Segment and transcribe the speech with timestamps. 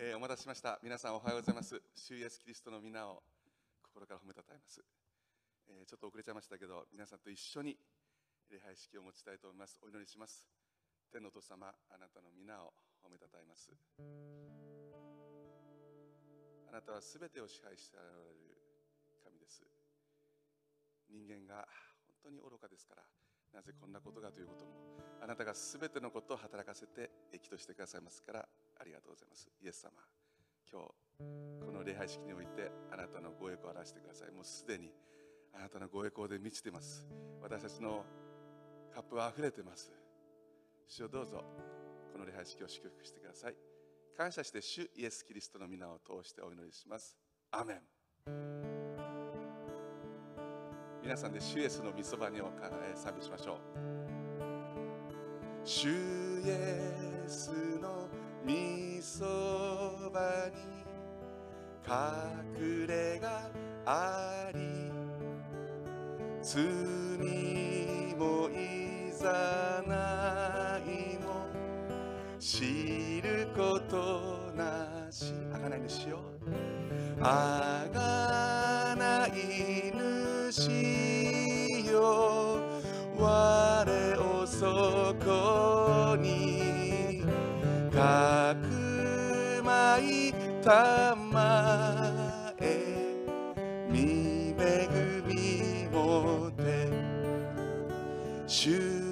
[0.00, 0.78] えーお待たせしました。
[0.80, 1.74] 皆さんおはようございます。
[1.96, 3.20] 主イエスキリストの皆を
[3.82, 4.78] 心から褒めたたえます、
[5.66, 7.74] えーちょっと遅れちゃいましたけど、皆さんと一緒に
[8.48, 9.74] 礼拝式を持ちたいと思います。
[9.82, 10.46] お祈りします。
[11.10, 12.70] 天のお父様、あなたの皆を
[13.02, 13.74] 褒めたたえます。
[16.70, 18.54] あなたはすべてを支配しておられる
[19.26, 19.66] 神です。
[21.10, 21.66] 人間が
[22.22, 23.02] 本当に愚かですから、
[23.52, 28.48] なぜこんなことがということも、あなたがすべてのことを働かせて益としてくださいますから、
[28.78, 29.48] ありがとうございます。
[29.60, 29.92] イエス様、
[30.70, 30.88] 今日、
[31.64, 34.30] この礼拝式において、あなたのご栄光を表してください。
[34.30, 34.92] もうすでに
[35.54, 37.06] あなたのご栄光で満ちてます。
[37.42, 38.04] 私たちの
[38.92, 39.92] カップは溢れてます。
[40.86, 41.44] 主をどうぞ、
[42.12, 43.56] この礼拝式を祝福してください。
[44.16, 47.16] 感謝して主イエス・キリストの皆を通してお祈りします。
[47.50, 47.82] アメン。
[51.02, 53.58] 皆さんで主イエスの御そばにおかえ賛美しましょう。
[55.64, 55.88] 主
[56.40, 58.08] イエスの
[58.48, 59.24] 御そ
[60.10, 60.78] ばに
[61.86, 63.50] 隠れが
[63.84, 64.90] あり
[66.42, 66.62] 罪
[68.16, 71.46] もいざないも
[72.38, 75.34] 知ることなし。
[75.52, 76.18] あがない主よ。
[77.20, 79.92] あがない
[80.50, 81.17] 主
[90.68, 93.24] いたまえ
[93.88, 94.86] 見恵
[95.26, 96.90] みもて
[98.46, 98.68] 主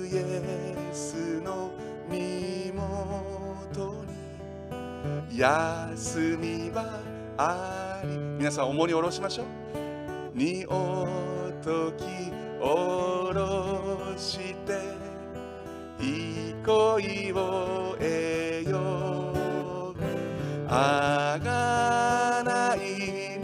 [0.07, 1.71] イエスの
[2.11, 4.05] 身元
[5.31, 7.01] に休みは
[7.39, 8.19] あり。
[8.37, 9.47] 皆さん重荷を下ろしましょう。
[10.39, 11.09] にお
[11.65, 12.05] とき
[12.61, 14.79] おろして
[15.99, 18.46] 憩いを得
[20.79, 23.39] あがない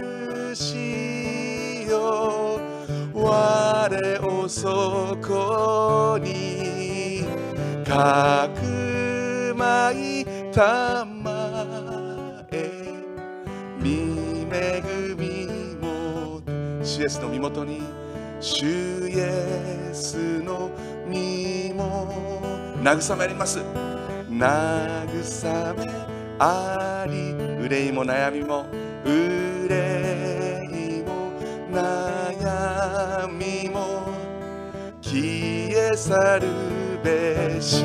[0.54, 2.60] 主よ
[3.14, 7.24] 我をそこに
[7.86, 12.70] かくまいたまえ
[13.80, 14.82] 見恵
[15.16, 16.42] みも
[16.84, 17.80] 主イエスの身元に
[18.40, 20.70] 主イエスの
[21.08, 22.12] 身も
[22.82, 23.58] 慰めあります
[24.28, 25.86] 慰め
[27.06, 28.66] り憂いも悩みも
[29.04, 31.32] 憂いも
[31.72, 34.02] 悩みも
[35.00, 36.48] 消え去る
[37.02, 37.84] べし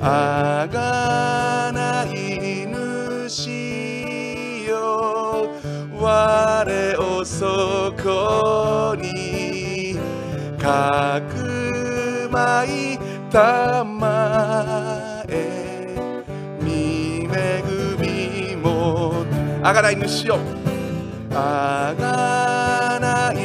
[0.00, 5.48] あがない主よ。
[5.96, 9.96] 我をそこに
[10.58, 12.98] かくまい
[13.30, 14.11] たま
[19.64, 20.38] あがない主よ。
[21.30, 23.36] あがない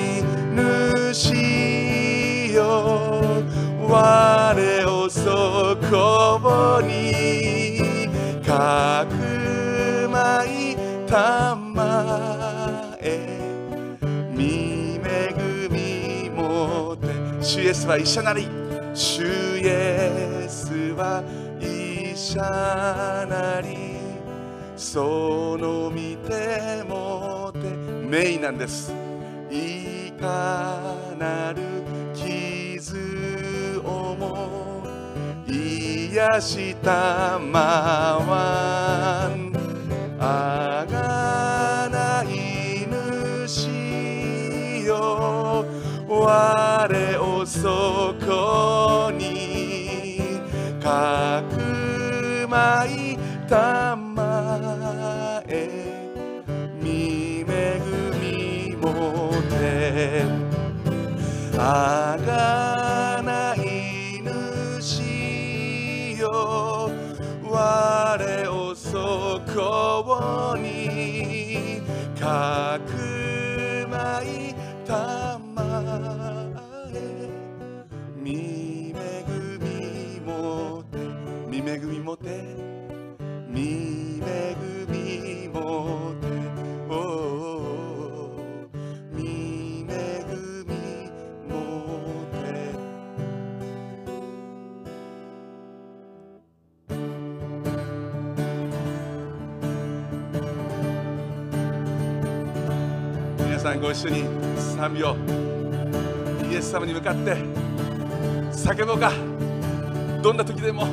[1.13, 3.43] 主よ。
[3.87, 8.09] 我をそこに
[8.43, 13.99] かくまいたまえ
[14.31, 15.35] 見恵
[15.69, 17.07] みもて。
[17.43, 18.49] 主イエスは医者なり。
[18.95, 19.21] 主
[19.59, 21.23] イエスは
[21.61, 22.41] 医者
[23.29, 23.86] なり。
[24.89, 27.59] その見てもて
[28.07, 28.93] 名医なんです
[29.51, 31.61] いかなる
[32.15, 34.87] 傷をも
[35.45, 37.59] 癒したま
[38.29, 39.51] わん
[40.21, 42.87] あがない
[43.45, 45.65] 主よ。
[46.07, 50.39] 我をそこに
[50.81, 53.17] かくまい
[53.49, 54.06] たま
[61.59, 65.01] あがない主
[66.19, 66.91] よ。
[67.43, 71.81] 我をそこに
[72.19, 74.53] かくまい
[74.85, 75.26] た
[103.97, 104.23] 緒に
[104.55, 105.15] 賛美を。
[106.49, 107.35] イエス様に向かって
[108.51, 109.11] 叫ぼうか。
[110.21, 110.87] どんな時でも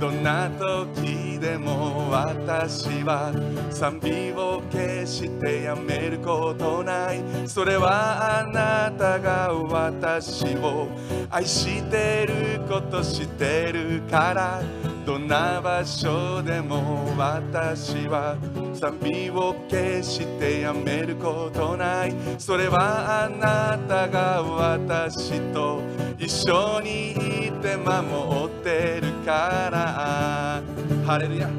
[0.00, 3.32] どんな時でも私は
[3.70, 7.22] 賛美を決してやめることない。
[7.46, 10.88] それはあなたが私を
[11.30, 14.83] 愛してること知ってるから。
[15.04, 18.36] どんな場所でも私は
[18.72, 22.14] 賛美を決してやめることない。
[22.38, 25.82] それはあなたが私と
[26.18, 27.12] 一緒に
[27.48, 30.62] いて守ってるから。
[31.04, 31.50] ハレルヤ。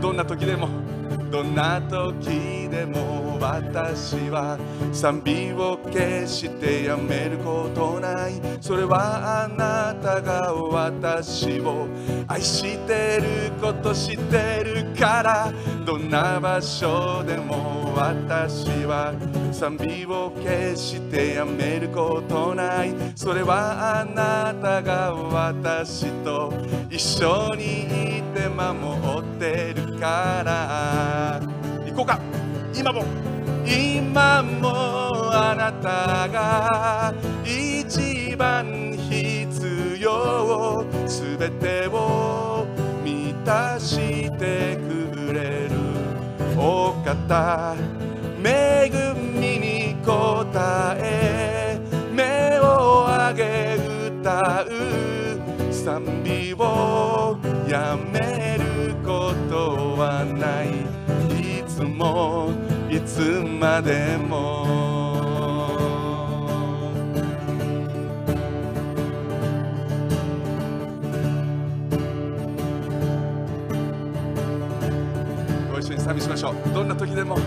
[0.00, 0.85] どんな時でも
[1.30, 4.58] どんな時でも私は
[4.92, 11.86] 賛美を決してやめることないそれはあなたが私を
[12.26, 15.52] 愛してること知ってるから
[15.84, 19.14] どんな場所でも私は
[19.52, 22.94] 賛美を決してやめることない。
[23.14, 26.52] それはあなたが私と
[26.90, 31.15] 一緒にいて守ってるから。
[31.86, 32.18] 行こうか。
[32.74, 33.04] 今も。
[33.66, 34.70] 今も
[35.32, 37.12] あなたが
[37.44, 40.84] 一番必要。
[41.06, 42.66] すべてを
[43.04, 45.70] 満たしてくれる。
[46.56, 47.74] お方。
[48.44, 50.46] 恵みに応
[50.98, 51.80] え
[52.12, 53.76] 目を上げ
[54.20, 54.66] 歌う。
[55.72, 58.35] 賛美をやめる
[63.16, 64.66] つまでも。
[75.72, 76.54] ご一緒に賛美しましょう。
[76.74, 77.38] どんな時でも。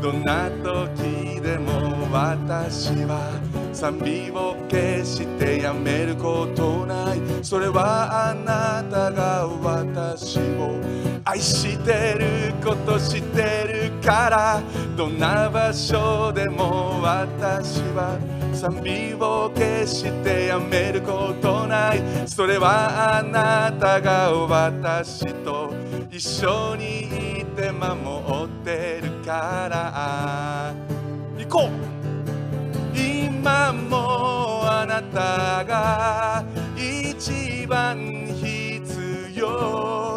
[0.00, 3.38] どんな時でも私は
[3.74, 7.20] 賛美を決してやめることない。
[7.42, 14.62] それはあなたが私を愛してること知ってるから
[14.96, 18.18] どんな場所でも私は
[18.54, 22.02] 賛美を決してやめることない。
[22.26, 25.70] それはあなたが私と
[26.10, 30.74] 一緒にいて守ってるから。
[31.36, 32.98] 行こう。
[32.98, 36.42] 今もあなたが
[36.74, 40.07] 一番必要。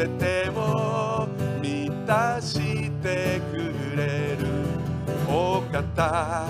[0.00, 1.28] すべてを
[1.60, 3.56] 満たしてく
[3.94, 4.46] れる。
[5.28, 6.48] お方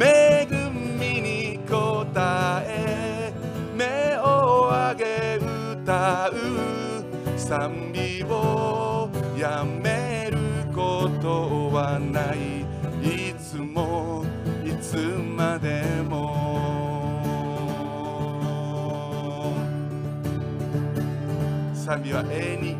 [0.00, 3.30] 恵みに応え
[3.76, 6.32] 目を上げ歌う。
[7.36, 10.38] 賛美をやめる
[10.74, 12.62] ことはない。
[13.06, 14.24] いつも
[14.64, 16.47] いつまでも。
[21.88, 22.76] 賛美は永遠に。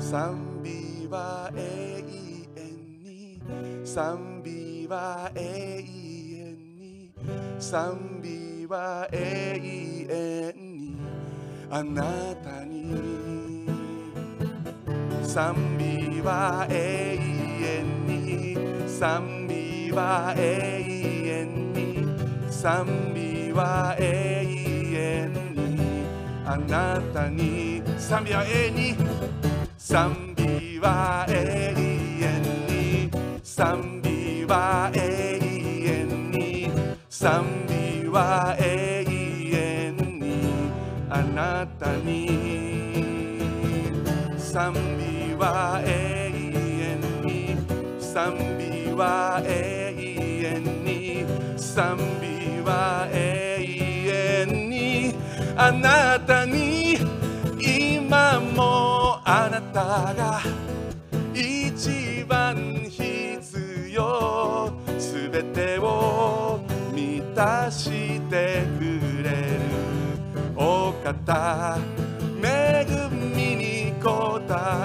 [0.00, 1.60] 賛美は永
[2.56, 2.66] 遠
[3.00, 3.40] に。
[3.86, 7.12] 賛美は永遠に。
[7.60, 9.20] 賛美は永
[10.10, 10.96] 遠に
[11.70, 12.02] あな
[12.42, 13.64] たに。
[15.22, 18.88] 賛美は永遠に。
[18.88, 20.82] 賛美は永
[21.28, 22.52] 遠に。
[22.52, 25.45] 賛美は永遠に。
[26.48, 28.94] あなたに賛美は永遠に
[29.76, 31.74] 賛美は永
[32.20, 33.10] 遠に
[33.42, 36.70] 賛美は永遠に
[37.10, 39.04] 賛美は永
[39.50, 40.70] 遠に
[41.10, 42.28] あなたに
[44.38, 47.56] 賛美は永遠に
[47.98, 51.24] 賛美は永遠に
[51.56, 53.45] 賛美は永遠に
[55.58, 56.98] あなたに
[57.58, 60.42] 今もあなたが
[61.34, 66.60] 一番必要すべてを
[66.92, 68.82] 満たしてく
[69.22, 69.60] れる。
[70.54, 71.78] お方
[72.42, 74.38] 恵みに応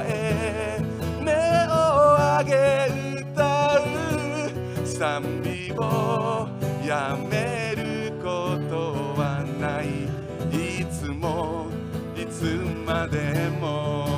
[0.05, 0.79] え
[1.21, 1.33] 目
[1.67, 2.87] を上げ
[3.21, 4.87] 歌う。
[4.87, 6.47] 賛美を
[6.85, 7.30] やめ
[11.21, 11.67] も
[12.17, 12.43] いつ
[12.85, 14.09] までも。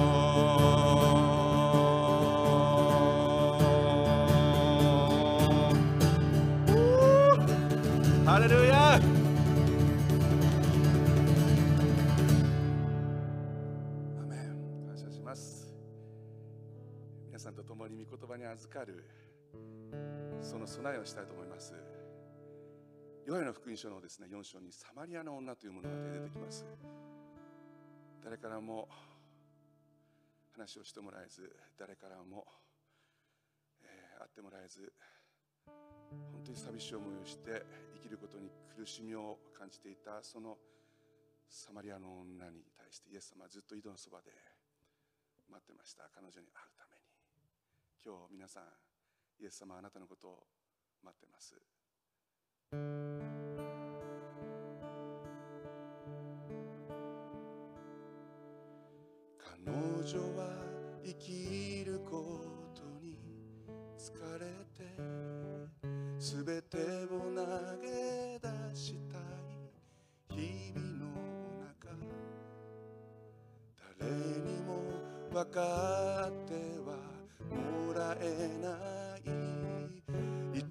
[8.26, 9.00] ハレルヤ
[14.88, 15.76] 感謝します。
[17.28, 19.04] 皆さんと共に御言葉に預かる
[20.42, 21.74] その備えをしたいと思います。
[23.26, 26.66] ヨハネの福音書のですね4章にサマリアの女というものが出てきます。
[28.22, 28.90] 誰からも
[30.52, 32.46] 話をしてもらえず誰からも、
[33.82, 34.92] えー、会ってもらえず
[35.66, 37.64] 本当に寂しい思いをして
[37.96, 40.58] 生きることに苦しみを感じていたその
[41.50, 44.32] サマリアの女に対してイエス様はずっと井戸のそばで
[45.50, 46.10] 待ってました。
[46.14, 47.04] 彼女に会うために。
[48.04, 48.64] 今日皆さん
[49.40, 50.44] イエス様はあなたのことを
[51.04, 51.56] 待ってます。
[59.38, 59.72] 彼
[60.06, 60.50] 女は
[61.06, 62.42] 生きるこ
[62.74, 63.18] とに
[63.98, 64.84] 疲れて
[66.20, 67.46] すべてを投
[67.82, 69.22] げ出したい
[70.36, 71.06] 日々の
[71.62, 71.90] 中
[74.00, 74.72] 誰にも
[75.32, 76.54] 分かって
[76.86, 76.98] は
[77.50, 78.70] もらえな
[79.18, 79.63] い。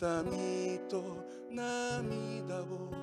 [0.03, 1.01] 痛みと
[1.49, 3.02] 涙を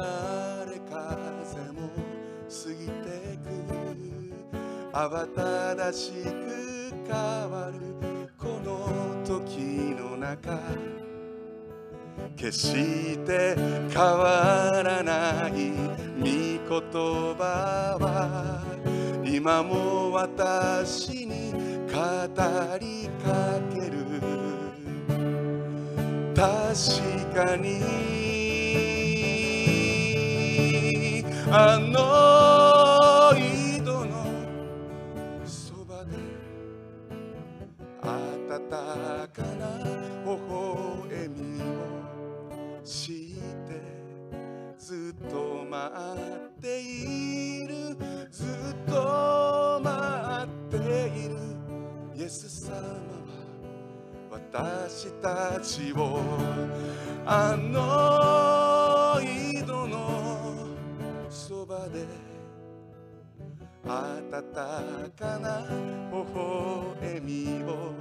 [0.00, 1.90] れ風も
[2.48, 3.52] 過ぎてく。
[4.92, 7.14] 慌ただしく変
[7.50, 7.80] わる
[8.36, 9.58] この時
[9.98, 10.58] の中。
[12.36, 13.56] 決して
[13.88, 15.72] 変わらない
[16.20, 16.82] 御言
[17.36, 18.62] 葉は
[19.24, 21.52] 今も私に
[21.88, 21.98] 語
[22.78, 23.92] りかける。
[26.34, 28.31] 確かに
[31.54, 34.24] あの井戸の
[35.44, 36.16] そばで
[38.00, 39.66] 温かな
[40.24, 43.82] 微笑みをして
[44.78, 47.98] ずっと待っている
[48.30, 51.36] ずっと待っている
[52.16, 52.86] イエス様は
[54.30, 56.18] 私たちを
[57.26, 58.61] あの
[61.72, 62.06] ばで
[63.84, 65.64] 温かな
[66.12, 67.94] 微笑みを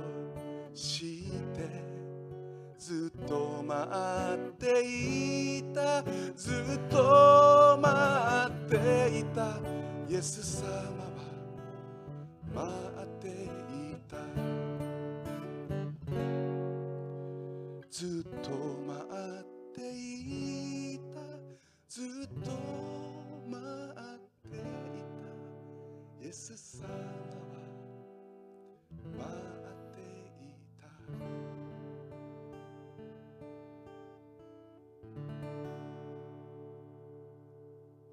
[0.73, 1.23] し
[1.55, 1.69] て
[2.77, 3.79] ずっと待
[4.35, 4.81] って
[5.57, 6.03] いた
[6.35, 9.57] ずっと待っていた
[10.09, 10.67] イエス様
[12.53, 14.17] は待っていた。
[17.89, 18.49] ずっと
[18.87, 18.99] 待
[19.41, 21.21] っていた
[21.87, 22.51] ずっと
[26.31, 26.88] ス様
[29.17, 30.88] は待っていた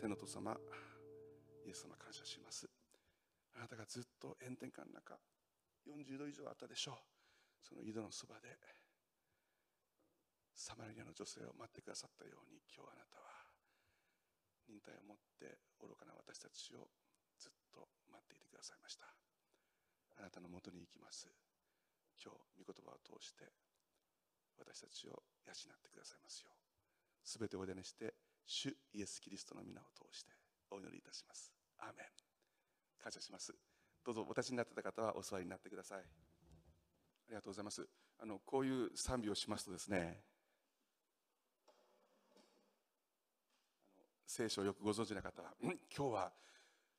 [0.00, 0.56] 天の父様
[1.64, 2.68] イエス様感謝します
[3.54, 5.14] あなたがずっと炎天下の中
[5.86, 6.94] 40度以上あったでしょう
[7.62, 8.48] その井戸のそばで
[10.56, 13.30] サマリアの女性を待ってくださったように今日あなたは
[14.68, 16.88] 忍耐を持って愚かな私たちを
[17.72, 19.06] と待っていてくださいました。
[20.18, 21.28] あなたのもとに行きます。
[22.22, 23.46] 今日御言葉を通して
[24.58, 26.54] 私たちを養ってくださいますよう。
[27.22, 30.32] すべてお出にして主イエス・キリストの皆を通して
[30.70, 31.52] お祈りいたします。
[31.78, 32.06] アーメン。
[33.02, 33.54] 感謝します。
[34.04, 35.98] どうぞお立ちになってた方はお座りになってください。
[36.00, 36.02] あ
[37.28, 37.86] りがとうございます。
[38.20, 40.24] あのこういう賛美をしますとですね
[44.26, 46.32] 聖書をよくご存知な方は、今日は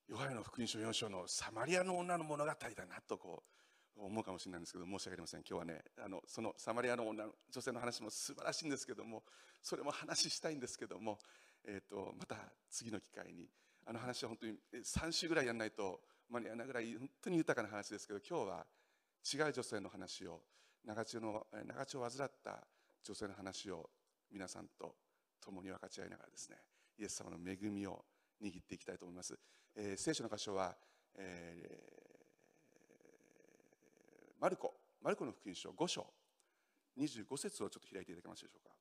[0.10, 3.44] ヨハネの福音書4章のサマリアの女の物語だなとこ
[3.96, 5.42] う思うかもしれないんですけど申し訳ありません。
[5.48, 9.22] 今日はねあのそのサマリアの女の女性の話も素晴らしいんですけども
[9.62, 11.20] それも話したいんですけども、
[11.64, 12.38] えー、とまた
[12.72, 13.50] 次の機会に
[13.86, 18.66] あの話は本当に3週ぐらいやらないと間に合わないぐらい本当に豊かな話ですけど今日は
[19.46, 20.42] 違う女性の話を
[20.86, 22.66] 長血の長血を患った
[23.04, 23.88] 女性の話を
[24.32, 24.96] 皆さんと
[25.40, 26.58] 共に分かち合いながらですね
[26.98, 28.04] イエス様の恵みを
[28.42, 29.38] 握っていきたいと思います、
[29.76, 30.76] えー、聖書の箇所は、
[31.16, 36.06] えー、マルコマルコの福音書5章
[36.98, 38.76] 25節をちょっと開いていただけますでしょうか。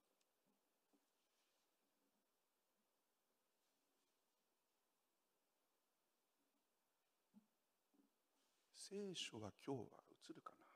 [8.75, 9.87] 聖書は今日は
[10.31, 10.68] 映るかな？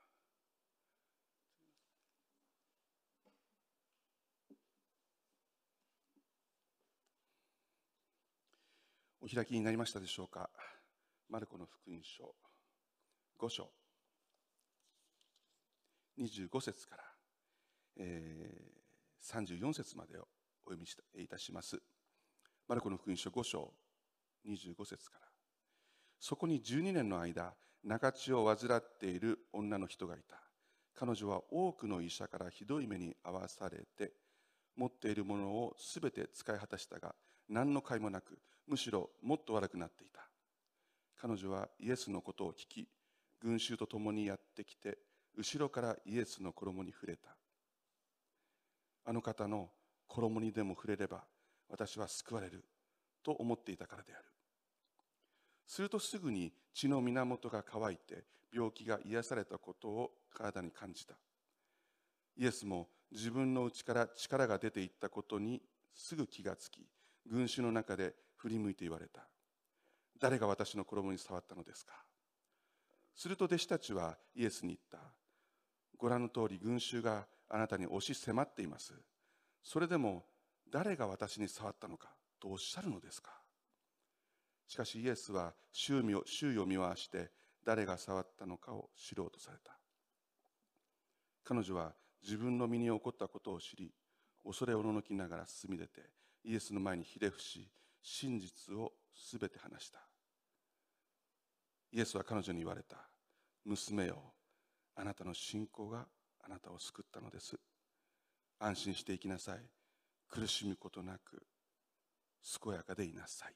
[9.23, 10.49] お開きになりましたでしょうか？
[11.29, 12.35] マルコの福音書。
[13.39, 13.69] 5章。
[16.19, 17.03] 25節から、
[17.95, 20.27] えー、34節までを
[20.65, 21.81] お読みしたいたします。
[22.67, 23.73] マルコの福音書5章。
[24.45, 25.27] 25節から。
[26.19, 27.53] そこに12年の間
[27.85, 30.35] 中血を患っている女の人がいた。
[30.93, 34.11] 彼女は多くの医者からひどい目に遭わされて
[34.75, 37.15] 持っているものをすべて使い果たしたが
[37.47, 40.27] 何の甲斐もなくむしろもっと悪くなっていた。
[41.15, 42.87] 彼女はイエスのことを聞き
[43.41, 44.97] 群衆と共にやってきて
[45.37, 47.35] 後ろからイエスの衣に触れた。
[49.05, 49.69] あの方の
[50.07, 51.23] 衣にでも触れれば
[51.69, 52.63] 私は救われる
[53.23, 54.23] と思っていたからである。
[55.65, 61.15] するとすぐに血の源が乾いて病気が癒されたことを体に感じた。
[62.37, 65.61] イエスも自分の内から力が出ていったことに
[65.93, 66.85] すぐ気がつき
[67.25, 68.13] 群衆の中で
[68.43, 69.21] 振り向いて言われた。
[70.19, 71.93] 誰が私の衣に触ったのですか？
[73.15, 74.97] すると弟子たちはイエスに言った。
[75.97, 78.93] ご覧の通り群衆があなたに押し迫っています。
[79.63, 80.25] それでも
[80.69, 82.09] 誰が私に触ったのか？
[82.41, 83.31] とおっしゃるのですか？
[84.67, 87.31] しかしイエスは周囲を周囲を見回して
[87.65, 89.77] 誰が触ったのかを知ろうとされた。
[91.45, 93.93] 彼女は自分の身に起こったことを知り
[94.43, 96.01] 恐れおののきながら進み出て
[96.43, 97.69] イエスの前にひれ伏し
[98.03, 99.99] 真実をすべて話した。
[101.91, 102.97] イエスは彼女に言われた。
[103.65, 104.33] 娘よ
[104.95, 106.05] あなたの信仰が
[106.43, 107.55] あなたを救ったのです。
[108.59, 109.59] 安心していきなさい。
[110.29, 111.43] 苦しむことなく
[112.63, 113.53] 健やかでいなさい。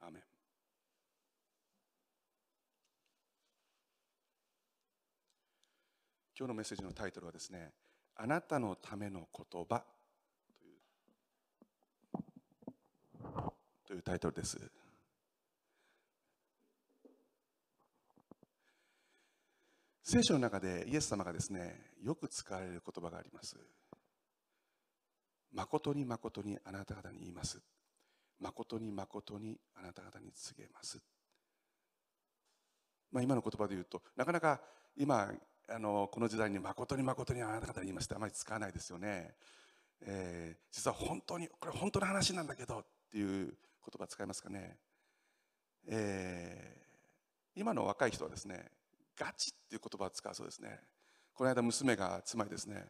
[0.00, 0.22] アメン。
[6.36, 7.72] 今日のメッセージのタイトルはですね
[8.16, 9.84] あなたのための言葉
[10.58, 10.78] という
[13.94, 14.58] というタイトルです。
[20.02, 23.56] 聖書の中でイエス様がですねよく使われる言葉があります。
[25.52, 27.60] 誠に誠にあなた方に言います。
[28.40, 31.00] 誠に誠にあなた方に告げます、
[33.12, 34.60] まあ、今の言葉で言うとなかなか
[34.96, 35.32] 今
[35.68, 39.34] あのこの時代に誠に誠にあなた方に言いますってあまり使わないですよね、
[40.04, 43.54] えー、実は本当にこれ本当の話なんだけどっていう
[43.98, 44.76] 葉使いますかね、
[45.88, 48.70] えー、今の若い人はですね
[49.18, 50.80] ガチっていう言葉を使うそうですね。
[51.34, 52.84] この間娘が妻にですね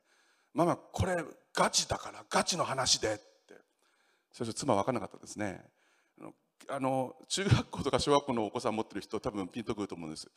[0.52, 1.16] ママこれ
[1.54, 3.24] ガチだからガチの話でって。
[4.32, 5.62] 最初妻分からなかったですね。
[6.68, 10.30] あの中学校とか小学校のお子さん持ってる人多分ピンとくると思うんです。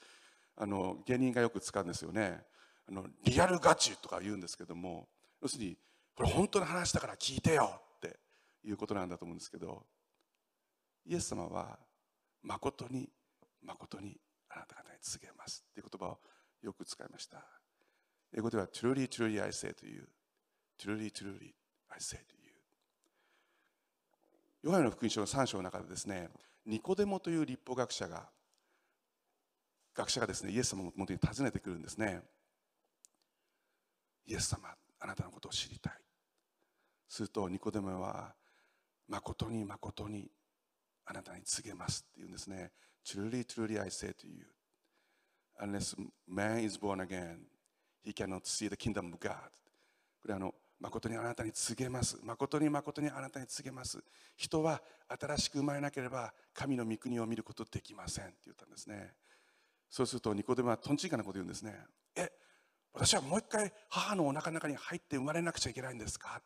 [0.55, 2.41] あの芸人がよく使うんですよね。
[2.89, 5.07] あのリアルガチとか言うんですけども
[5.41, 5.77] 要するに
[6.15, 8.17] これ本当の話だから聞いてよって
[8.63, 9.85] いうことなんだと思うんですけど
[11.07, 11.79] イエス様は
[12.43, 13.09] 誠に
[13.63, 14.17] 誠に
[14.49, 16.19] あなた方に告げますという言葉を
[16.61, 17.43] よく使いました。
[18.35, 20.07] 英語では truly truly I say という
[20.77, 21.53] truly truly
[21.89, 22.53] I say という。
[24.63, 26.29] ヨハネの福音書の3章の中でですね
[26.65, 28.27] ニコデモという立法学者が
[29.95, 32.21] 学者がですねイエス様のもとに訪ねてくるんですね。
[34.25, 35.93] イエス様あなたのことを知りたい。
[37.07, 38.35] するとニコデモは
[39.07, 40.29] 誠に誠に
[41.09, 42.71] あなたに告げますって言うんですね。
[43.05, 44.45] Truly, truly I say to you
[45.61, 45.95] unless
[46.27, 47.39] man is born again
[48.05, 49.33] he cannot see the kingdom of God.
[50.21, 52.19] これあの誠にあなたに告げます。
[52.21, 54.03] 誠に誠にあなたに告げます。
[54.35, 59.13] 人は新しく生まれなければ神の御国を見ることできませんって言ったんですね。
[59.89, 61.73] そうするとニコデモはとんちんかなこと言うんですね。
[62.15, 62.29] え
[62.93, 66.41] 私はもう一回母のお腹の中に入って生まれなくちゃいけないんですか？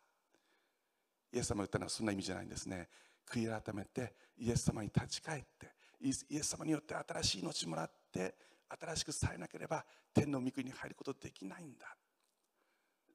[1.33, 2.87] イエス様が言ったのはそんな意味じゃないんですね。
[3.31, 8.35] 悔い改めてイエス様に立ち返ってイエス様によって新しい命もらって
[8.67, 11.95] 新しくされなければ天の御国に入ることできないんだ。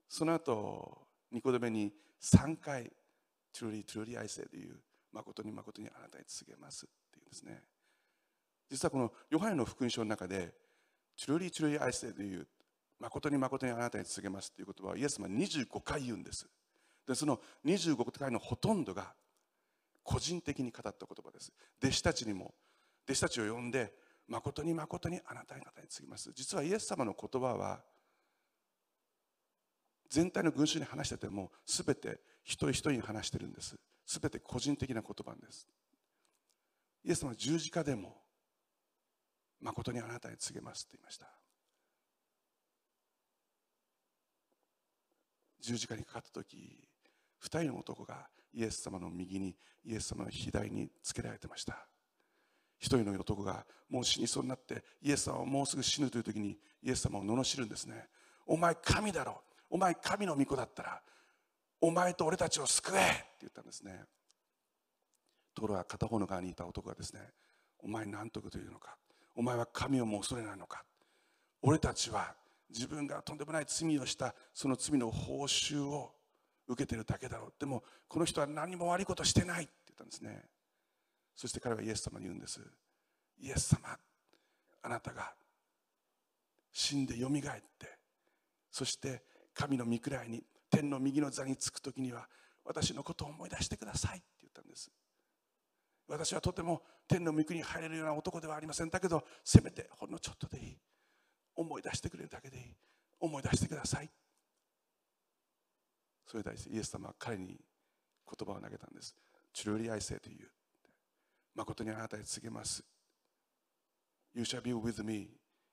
[0.08, 2.92] その後ニコデメに3回
[3.52, 4.80] 「truly truly I say」という
[5.12, 7.62] 誠に誠にあなたに告げますっていうんですね。
[8.68, 10.54] 実はこのヨハネの福音書の中で
[11.16, 12.46] 「truly truly I say」という
[12.98, 16.48] 誠に誠にあなたに告げますという言葉はイエス様25回言うんです。
[17.06, 19.14] でその25回のほとんどが
[20.06, 21.52] 個人的に語った言葉です。
[21.82, 22.54] 弟子たちにも
[23.04, 23.92] 弟子たちを呼んで
[24.28, 26.30] 誠に誠にあなた方に告ぎます。
[26.32, 27.82] 実はイエス様の言葉は
[30.08, 33.76] 全体の群衆に話してても全て一人一人に話してるんです。
[34.06, 35.66] 全て個人的な言葉です。
[37.04, 38.16] イエス様は十字架でも
[39.60, 41.26] 誠にあなたに告げますって言いました。
[45.60, 46.78] 十字架にかかった時
[47.38, 51.86] 二人の男がイエス様の右にイエス様の左につけられてました。
[52.78, 58.08] 一人の男がもう死にそうになってイエス様はもうすぐ死ぬという時にイエス様を罵るんですね。
[58.46, 59.42] お前神だろ。
[59.68, 61.02] お前神の御子だったら
[61.80, 64.04] お前と俺たちを救えって言ったんですね。
[65.54, 67.20] ところが片方の側にいた男がですね
[67.78, 68.96] お前何ということ言うのか。
[69.34, 70.82] お前は神をも恐れないのか。
[71.60, 72.34] 俺たちは
[72.70, 76.15] 自分がとんでもない罪をしたその罪の報酬を
[76.68, 77.52] 受けてるだけだろう。
[77.58, 80.44] でもこの人は何も悪いことしてないって言ったんですね。
[81.34, 82.60] そして彼はイエス様に言うんです。
[83.38, 83.96] イエス様
[84.82, 85.34] あなたが
[86.72, 87.98] 死んでよみがえって
[88.70, 89.22] そして
[89.54, 92.28] 神の御位に天の右の座につく時には
[92.64, 94.90] 私のことを思い出してくださいって言ったんです。
[96.08, 98.90] 私はとても天の御国に入れるような男ではありません。
[98.90, 100.78] だけどせめてほんのちょっとでいい。
[101.56, 102.76] 思い出してくれるだけでいい。
[103.20, 104.14] 思い出してくださいって
[106.26, 107.56] それに対してイエス様は彼に言
[108.46, 109.14] 葉を投げたんです
[109.54, 110.48] Truly I say to you
[111.56, 112.84] 誠にあなたに告げます。
[114.34, 115.30] You shall be with me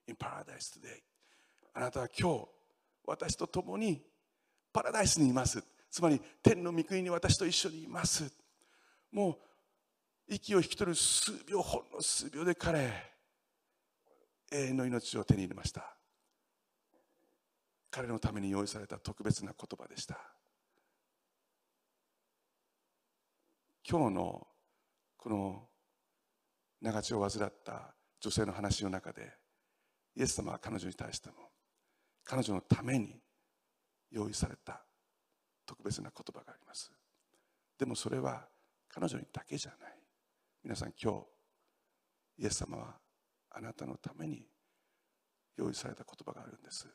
[0.07, 1.01] in paradise today
[1.73, 2.47] あなたは今日
[3.05, 4.01] 私と共に
[4.71, 5.61] パラダイスにいます。
[5.91, 8.31] つまり天の御国に私と一緒にいます。
[9.11, 9.37] も
[10.29, 12.91] う息を引き取る数秒ほんの数秒で彼
[14.51, 15.95] 永遠の命を手に入れました。
[17.91, 20.17] 彼のために用意された特別な言葉でした。
[23.87, 24.47] 今日の
[25.17, 25.67] この
[26.81, 29.31] 長血を患った女性の話の中で
[30.15, 31.35] イエス様は彼女に対しても
[32.23, 33.19] 彼女のために
[34.09, 34.85] 用意された
[35.65, 36.91] 特別な言葉があります。
[37.77, 38.47] でもそれは
[38.87, 39.99] 彼女にだけじゃない。
[40.63, 41.11] 皆さん今
[42.37, 42.95] 日イエス様は
[43.51, 44.45] あなたのために
[45.57, 46.87] 用意された言葉があるんです。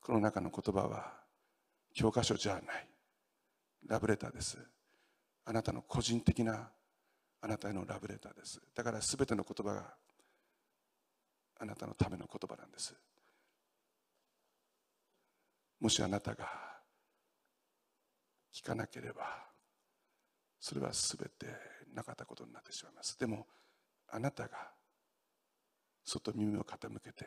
[0.00, 1.12] この中の言葉は
[1.94, 2.93] 教科書じゃない。
[3.86, 4.58] ラブレターです。
[5.44, 6.70] あなたの個人的な
[7.40, 8.60] あなたへのラブレターです。
[8.74, 9.94] だから全ての言葉が
[11.60, 12.94] あなたのための言葉なんです。
[15.80, 16.46] もしあなたが
[18.54, 19.24] 聞かなければ
[20.58, 21.46] それは全て
[21.92, 23.18] なかったことになってしまいます。
[23.18, 23.46] でも
[24.08, 24.72] あなたが
[26.04, 27.26] 外耳を傾けて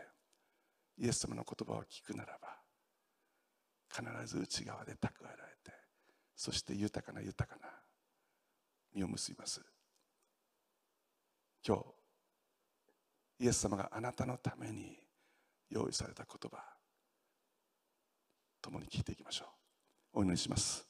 [0.98, 2.58] イエス様の言葉を聞くならば
[3.89, 5.57] 必ず内側で蓄えられて
[6.38, 7.67] そして豊かな豊かな
[8.93, 9.60] 実を結びます。
[11.67, 11.84] 今日
[13.39, 14.97] イエス様があなたのために
[15.69, 16.63] 用意された言葉
[18.62, 19.45] 共に聞いていきましょ
[20.13, 20.19] う。
[20.19, 20.88] お祈りします。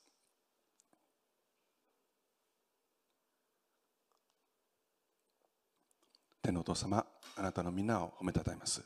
[6.42, 7.06] 天のお父様
[7.38, 8.84] あなたの皆を褒めたたえます。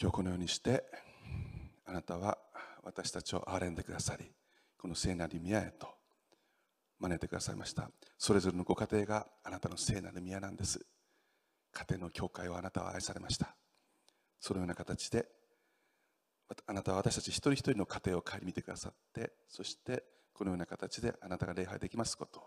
[0.00, 0.84] 今日このようにして
[1.84, 2.38] あなたは
[2.84, 4.35] 私たちを憐れんでくださり
[4.86, 5.88] この聖なる宮へと
[7.00, 7.90] 招いてくださいました。
[8.16, 10.86] それぞれのご家庭があなたの聖なる宮なんです。
[11.72, 13.56] 家庭の教会をあなたは愛されました。
[14.38, 15.26] そのような形で
[16.68, 22.44] あなたは私たち一人一人の家庭を顧みてくださってそしてこのような形であなたが礼拝できますことを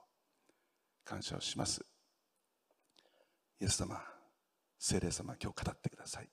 [1.03, 1.85] 感謝をします。
[3.59, 4.01] イエス様
[4.77, 6.29] 聖霊様今日語ってください。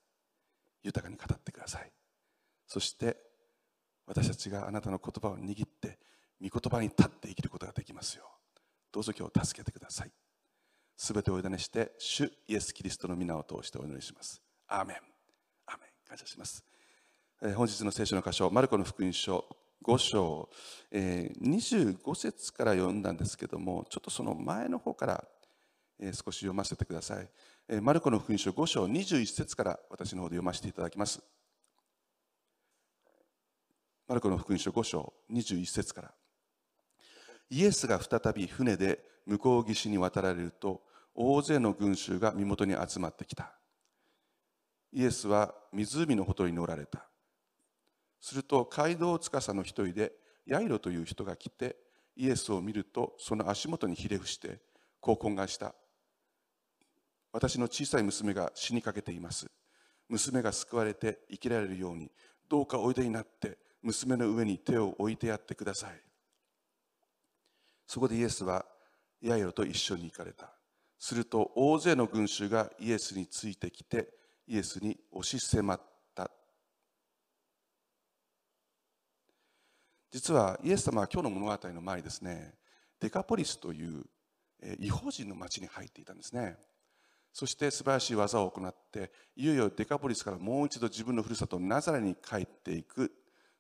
[0.85, 1.91] 豊かに語ってください。
[2.69, 3.26] そして
[4.07, 5.99] 私たちがあなたの言葉を握って
[6.41, 8.25] 御言葉に立って生きることができますよ
[8.93, 10.11] どうぞ今日助けてください。
[10.97, 14.41] すべてを委ねして主イエス・キリストの皆を通してお祈りします。
[14.69, 14.97] アーメン。
[15.67, 15.91] アーメン。
[16.09, 16.65] 感謝します、
[17.43, 19.45] えー、本日の聖書の箇所マルコの福音書
[19.85, 20.49] 5章、
[20.91, 25.25] えー、25節から読んだんですけどもちょっとその前の方から
[25.99, 27.29] え少し読ませてください、
[27.69, 31.23] えマルコの福音書5章21節から私の方で読ませていただきます。
[34.09, 36.15] マルコの福音書5章21節から。
[37.51, 43.53] イエスが再び船で向こう岸に渡られると大勢の群衆が身元に集まってきた。
[44.93, 47.09] イエスは湖のほとりにおられた。
[48.21, 50.13] すると街道司の一人で
[50.47, 51.77] ヤイロという人が来て
[52.15, 54.61] イエスを見るとその足元にひれ伏して
[55.01, 55.75] こう懇願した。
[57.33, 59.51] 私の小さい娘が死にかけています。
[60.09, 62.13] 娘が救われて生きられるように、
[62.49, 65.91] どうかおいでになって娘の上に手を置いてやってください。
[67.87, 68.67] そこでイエスは
[69.23, 70.53] ヤイロと一緒に行かれた。
[70.99, 74.09] すると大勢の群衆がイエスについてきて
[74.49, 75.81] イエスに押し迫っ
[76.15, 76.31] た。
[80.11, 82.55] 実はイエス様は今日の物語の前にですね
[82.99, 84.05] デカポリスという
[84.81, 86.57] 違法人の町に入っていたんですね。
[87.33, 93.13] そして素晴らしい技を行っていよいよデカポリスからもう一度自分のふるさとナザレに帰っていく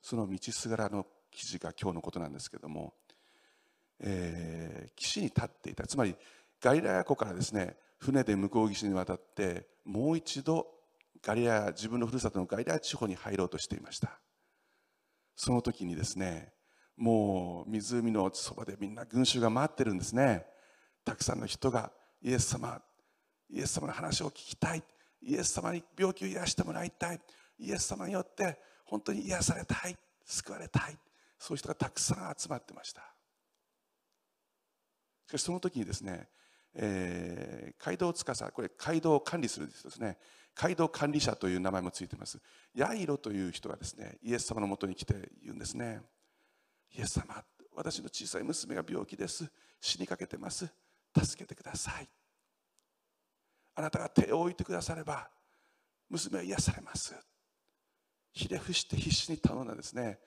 [0.08, 2.94] その道すがらの記事が今日のことなんですけども、
[3.98, 5.84] えー、岸に立っていた。
[5.84, 6.14] つまり
[6.60, 10.68] ガリラヤ湖からですね船で向こう岸に渡ってもう一度
[11.20, 14.20] ガリラ自分のふるさとのガリラヤ地方に入ろうとしていました。
[15.34, 16.52] その時にですね
[16.96, 20.46] もう湖のそばでみんな群衆が待ってるんですね。
[21.04, 21.90] たくさんの人が
[22.22, 22.80] イエス様
[23.50, 24.84] イエス様の話を聞きたい。
[25.20, 27.20] イエス様に病気を癒してもらいたい。
[27.58, 30.96] イエス様によって本当に癒されたい救われたい
[31.38, 33.02] そういう人がたくさん集まってました。
[35.26, 36.28] しかしその時にですね、
[36.74, 40.16] えー、街道司これ街道を管理する人ですね。
[40.54, 42.40] 街道管理者という名前もついてます。
[42.74, 46.00] ヤイロという人がですねイエス様のもとに来て言うんですね。
[46.96, 47.44] イエス様
[47.74, 49.50] 私の小さい娘が病気です。
[49.80, 50.66] 死にかけてます。
[51.14, 52.08] 助けてください。
[53.74, 55.28] あなたが手を置いてくだされば
[56.08, 57.14] 娘は癒されます。
[58.36, 60.18] ひれ伏して必死に頼んだんですね。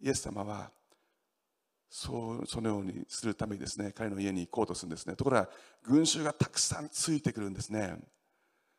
[0.00, 0.72] イエス様は
[1.88, 5.14] そうそのようにするためにですね彼の家に行こうとするんですね。
[5.14, 5.48] ところが
[5.84, 7.96] 群衆がたくさんついてくるんですね。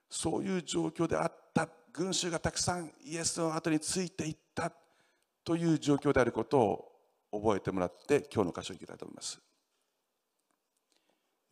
[0.10, 4.74] そういう状況であった群衆がたくさんイエスの後についていった
[5.46, 6.92] という状況であることを
[7.32, 9.40] 覚えてもらって今日の箇所に行きたいと思います。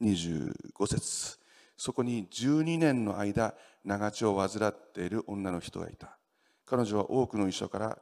[0.01, 1.39] 25節。
[1.77, 3.55] そこに12年の間
[3.85, 6.17] 長血を患っている女の人がいた。
[6.65, 7.97] 彼女は多くの医者から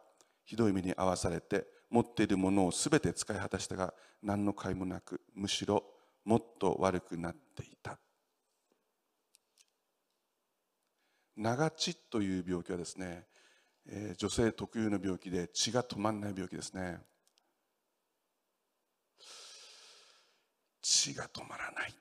[0.45, 5.83] ひどい目に遭わされて持っているものを全て使い果たしたが何の甲斐もなくむしろ
[6.23, 7.99] もっと悪くなっていた。
[11.35, 13.25] 長血という病気はですね、
[13.87, 16.99] えー、女性特有の病気で血が止まらない病気ですね。
[20.81, 21.95] 血が止まらない。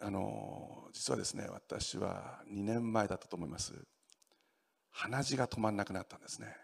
[0.00, 3.74] あの実はですね私は2年前だったと思います。
[4.90, 6.56] 鼻血が止まらなくなったんですね。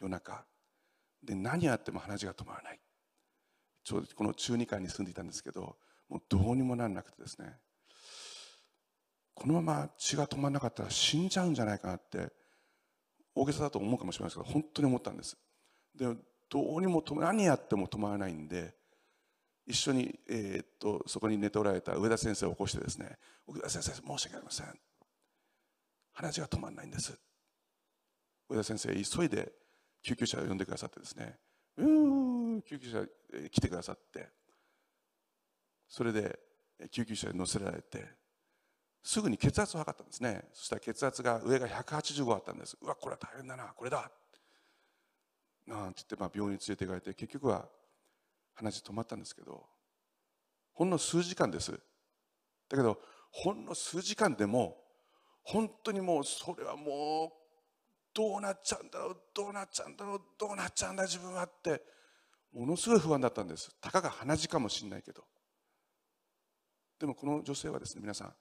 [0.00, 0.44] 夜中。
[1.22, 2.80] で何やっても鼻血が止まらない。
[3.84, 5.76] ちょうどこの中2階に住んでいたんですけど
[6.08, 7.58] もうどうにもならなくてですね。
[9.34, 12.32] このまま血が止まらなかったら死んじゃうんじゃないかなって
[13.34, 15.36] 大げさだと思うかもしれないですけど本当に思ったんです。
[15.94, 16.06] で
[16.50, 18.74] どうにも何やっても止まらないんで
[19.66, 24.80] 一緒に、えー、っとそこに寝ておられた上田先生を起こしてですね「上田先生申し訳ありません。
[26.12, 27.18] 鼻血が止まらないんです」
[28.52, 29.50] 上田先生急いで
[30.02, 31.38] 救急車を呼んでくださってですね。
[31.78, 33.06] うー救急車
[33.50, 34.28] 来てくださって。
[35.88, 36.38] それで
[36.90, 38.06] 救急車に乗せられて
[39.02, 40.44] すぐに血圧を測ったんですね。
[40.52, 42.76] そしたら血圧が上が185あったんです。
[42.80, 44.10] うわこれは大変だなこれだ。
[45.66, 47.68] なんて言って、まあ、病院に連れて行かれて結局は
[48.54, 49.64] 話止まったんですけど
[50.72, 51.72] ほんの数時間です。
[51.72, 51.78] だ
[52.76, 52.98] けど
[53.30, 54.76] ほんの数時間でも
[55.42, 57.41] 本当にもうそれはもう
[58.14, 61.82] どうなっちゃうんだろうどうなっちゃうんだろうどうなっちゃうんだ自分はって
[62.52, 63.74] ものすごい不安だったんです。
[63.80, 65.24] たかが鼻血かもしれないけど。
[66.98, 68.34] でもこの女性はですね皆さん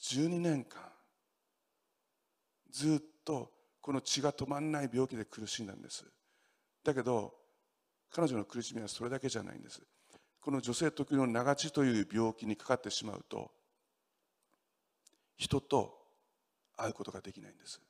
[0.00, 0.82] 12年間
[2.70, 6.04] ずっとこの血が止まらない病気で苦しんだんです。
[6.82, 7.34] だけど
[8.10, 9.82] 彼女の苦しみはそれだけじゃないんです。
[10.40, 13.50] この女性特有の長血という病気にかかってしまうと
[15.36, 15.94] 人と
[16.76, 17.80] 会うことができないんです。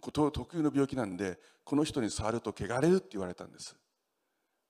[0.00, 3.76] 特有の病気なんでこの人に触ると汚れるって言われたんです。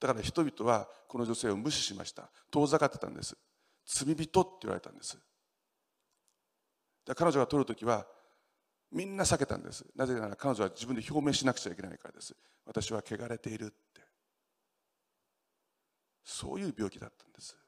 [0.00, 2.30] だから人々はこの女性を無視しました。
[2.50, 3.36] 遠ざかってたんです。
[3.86, 5.18] 罪人って言われたんです。
[7.14, 8.06] 彼女が取る時は
[8.90, 9.84] みんな避けたんです。
[9.94, 12.34] なぜなら彼女は自分で表明しなくちゃいけないからです。
[12.64, 13.96] 私は汚れているって。
[16.26, 17.66] そういう病気だったんですだから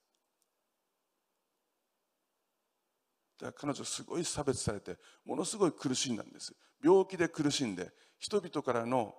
[3.39, 6.53] 彼女すごい差別されてものすごい苦しんだんです。
[6.83, 9.15] 病気で苦しんで人々からの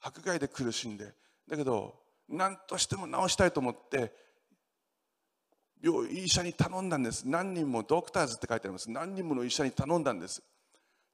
[0.00, 1.12] 迫害で苦しんで
[1.48, 1.94] だけど
[2.28, 4.12] 何としても治したいと思って
[5.82, 7.28] 病医者に頼んだんです。
[7.28, 8.90] 何人もドクターズって書いてあります。
[8.90, 10.42] 何人もの医者に頼んだんです。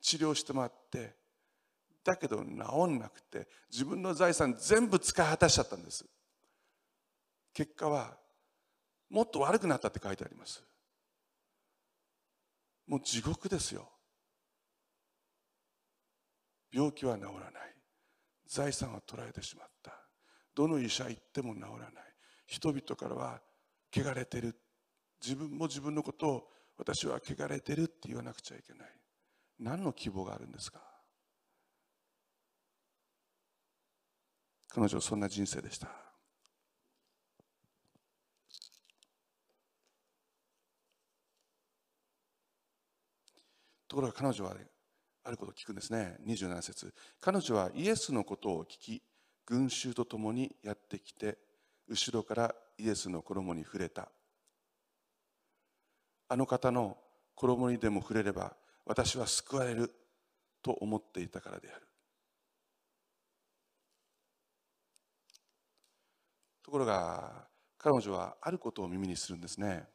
[0.00, 1.14] 治療してもらって
[2.04, 6.04] だけど治んなくて自分の財産全部使い果たしちゃったんです。
[7.54, 8.16] 結果は
[9.10, 10.64] もっと悪くなったって書いてあります。
[12.86, 13.90] もう地獄ですよ。
[16.72, 17.74] 病気は治らない。
[18.46, 19.92] 財産は取られてしまった。
[20.54, 21.90] どの医者行っても治らない。
[22.46, 23.40] 人々からは
[23.94, 24.56] 汚れてる。
[25.22, 28.88] 自分も自分のことを私は汚れてるって言わなくちゃいけない。
[29.58, 30.80] 何の希望があるんですか？
[34.68, 35.88] 彼女はそんな人生でした。
[43.92, 44.56] ところが彼女は
[45.22, 46.16] あることを聞くんですね。
[46.26, 46.94] 27節。
[47.20, 49.02] 彼女はイエスのことを聞き
[49.44, 51.36] 群衆と共にやってきて
[51.86, 54.08] 後ろからイエスの衣に触れた。
[56.26, 56.96] あの方の
[57.34, 59.92] 衣にでも触れれば私は救われる
[60.62, 61.86] と思っていたからである。
[66.62, 69.86] ところが彼女はあることを耳にするんですね。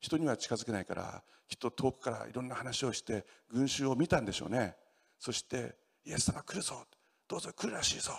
[0.00, 4.76] 人には近づけないからきっと遠くからいろんな話をして群衆を見たんでしょうね。
[5.18, 6.86] そしてイエス様来るぞ。
[7.28, 8.12] どうぞ来るらしいぞ。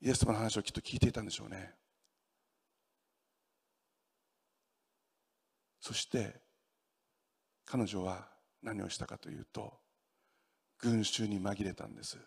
[0.00, 1.74] イエス様の話をきっと聞いていたんでしょうね。
[5.80, 6.40] そして
[7.64, 8.28] 彼女は
[8.62, 9.74] 何をしたかというと
[10.78, 12.18] 群衆に紛れたんです。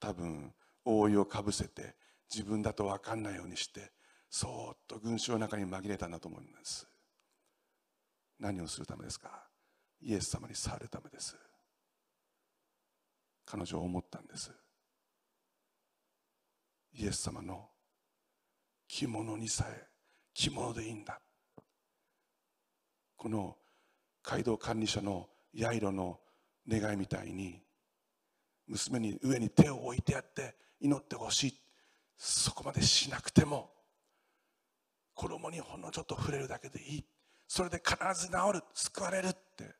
[0.00, 0.52] 多分
[0.84, 1.94] 覆いをかぶせて
[2.32, 3.92] 自分だと分かんないようにして
[4.30, 6.86] そっと群衆の中に紛れたんだと思います。
[8.38, 9.28] 何をするためですか？
[10.00, 11.36] イエス様に触るためです。
[13.44, 14.52] 彼女は思ったんです。
[16.94, 17.68] イエス様の
[18.88, 19.86] 着物にさえ
[20.32, 21.20] 着物でいいんだ。
[23.16, 23.56] この
[24.22, 26.20] 街道管理者のヤイロの
[26.68, 27.60] 願いみたいに
[28.68, 31.60] 娘に上に手を置いてやって祈ってほしい。
[32.16, 33.72] そこまでしなくても
[35.20, 37.04] 衣にほんのちょっと触れるだけでいい。
[37.46, 38.62] それで必ず治る。
[38.74, 39.74] 救われるって。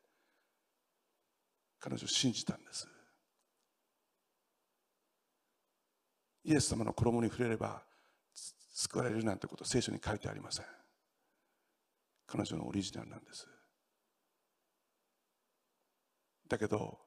[1.79, 2.87] 彼女信じたんです。
[6.43, 7.83] イエス様の衣に触れれば
[8.73, 10.65] 救われるなんてこと聖書に書いてありません。
[12.27, 13.47] 彼女のオリジナルなんです。
[16.47, 16.99] だけど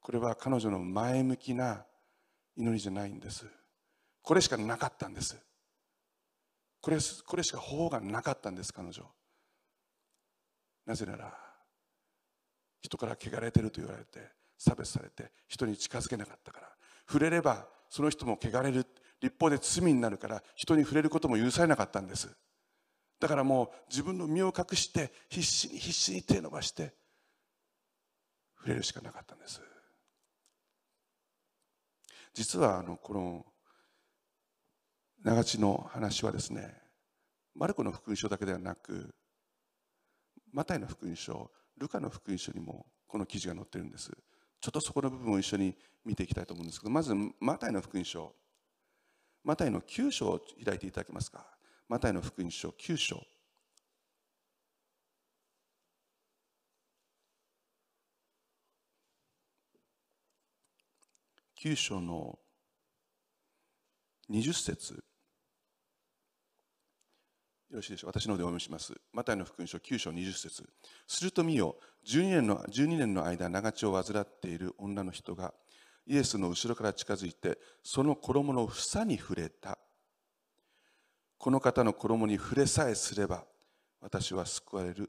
[0.00, 1.84] これは彼女の前向きな
[2.56, 3.46] 祈りじゃないんです。
[4.22, 5.36] これしかなかったんです。
[6.80, 9.04] これこれしか方法がなかったんです彼女。
[10.86, 11.32] なぜなら
[12.82, 16.68] 人から汚れてると言われて差別されて人に近づけなかったから。
[17.06, 18.86] 触れればその人も汚れる
[19.20, 22.30] 立法で罪になるから人に触れることも許されなかったんです。
[23.18, 26.94] だからもう自分の身を隠して必死に必死に手伸ばして
[28.56, 29.60] 触れるしかなかったんです。
[32.32, 33.44] 実はあのこの
[35.22, 36.74] 長地の話はですね
[37.54, 39.14] マルコの福音書だけではなく
[40.52, 44.10] マタイの福音書ルカの福音書にもこの記事が載ってるんです。
[44.60, 48.34] ちょっとそこの部分を一緒に見ていきたいと思うんですけどまずマタイの福音書。
[49.42, 51.46] マタイの9章を開いていただけますか？
[51.88, 53.22] マタイの福音書9章。
[61.62, 62.38] 9章の
[64.30, 65.02] 20節。
[67.70, 68.10] よろしいでしょう？
[68.10, 68.92] 私の方でお読みします。
[69.12, 70.68] マタイの福音書9章20節
[71.06, 75.54] すると見よ、12年の ,12 年の間、長血を患っている女の人が、
[76.04, 79.78] イエスの後ろから近づいて、その衣の房に触れた。
[81.38, 83.44] この方の衣に触れさえすれば、
[84.00, 85.08] 私は救われる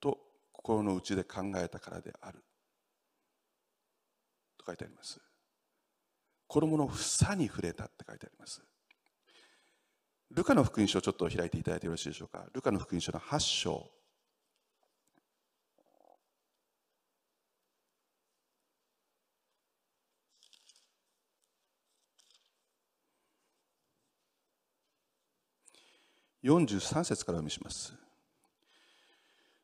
[0.00, 0.18] と
[0.52, 2.44] 心の内で考えたからである。
[4.58, 5.18] と書いてあります。
[6.46, 8.60] 衣の房に触れたって書いてあります。
[10.32, 12.46] ルカの福音書をちょっと開いていただいてよろしいでしょうか？
[12.52, 13.90] ルカの福音書の8章。
[26.42, 27.92] 43節からお読みします。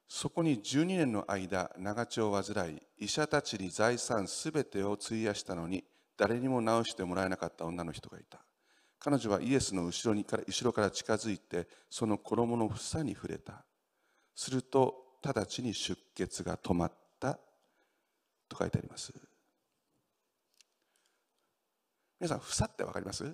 [0.09, 5.85] そこに12年の間、長血を患い、医者たちに財産すべてを費やしたのに、
[6.19, 8.41] 誰にも治してもらえなかった女の人がいた。
[9.07, 13.65] 彼女はイエスの後ろにから後ろから近づいて、その衣の房に触れた。
[14.35, 17.39] すると、直ちに出血が止まった
[18.49, 19.15] と書いてあります。
[22.19, 23.33] 皆さん、房って分かります？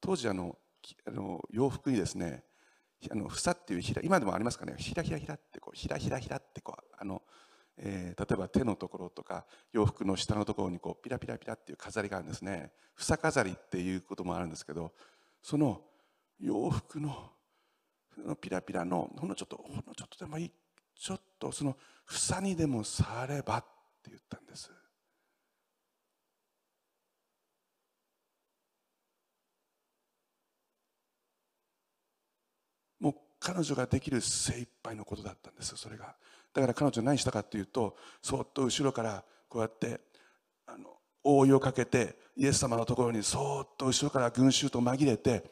[0.00, 0.56] 当時あの
[1.04, 2.44] あの洋服にですね、
[3.10, 4.76] あの房っていうひら今でもありますかね？
[4.78, 7.22] ひらひらひらってこうひらひらひらってこうあの
[7.78, 12.72] えー、例えば手のところとか洋服の下のところにこうピラピラピラっていう飾りがあるんですね。
[12.94, 14.92] 房飾りっていうこともあるんですけど
[15.42, 15.82] その
[16.40, 17.30] 洋服の
[18.40, 20.52] ピラピラのほんのちょっとほんのちょっとでもいい
[20.94, 23.64] ちょっとその房にでも触ればっ
[24.02, 24.70] て言ったんです。
[32.98, 36.16] もう彼女ができる精一杯のことだったんですそれが。
[36.56, 40.00] だから彼女何したかっていうとそっと後ろからこうやって
[40.66, 45.44] あの覆いをかけてイエス様のところにそっと後ろから群衆と紛れて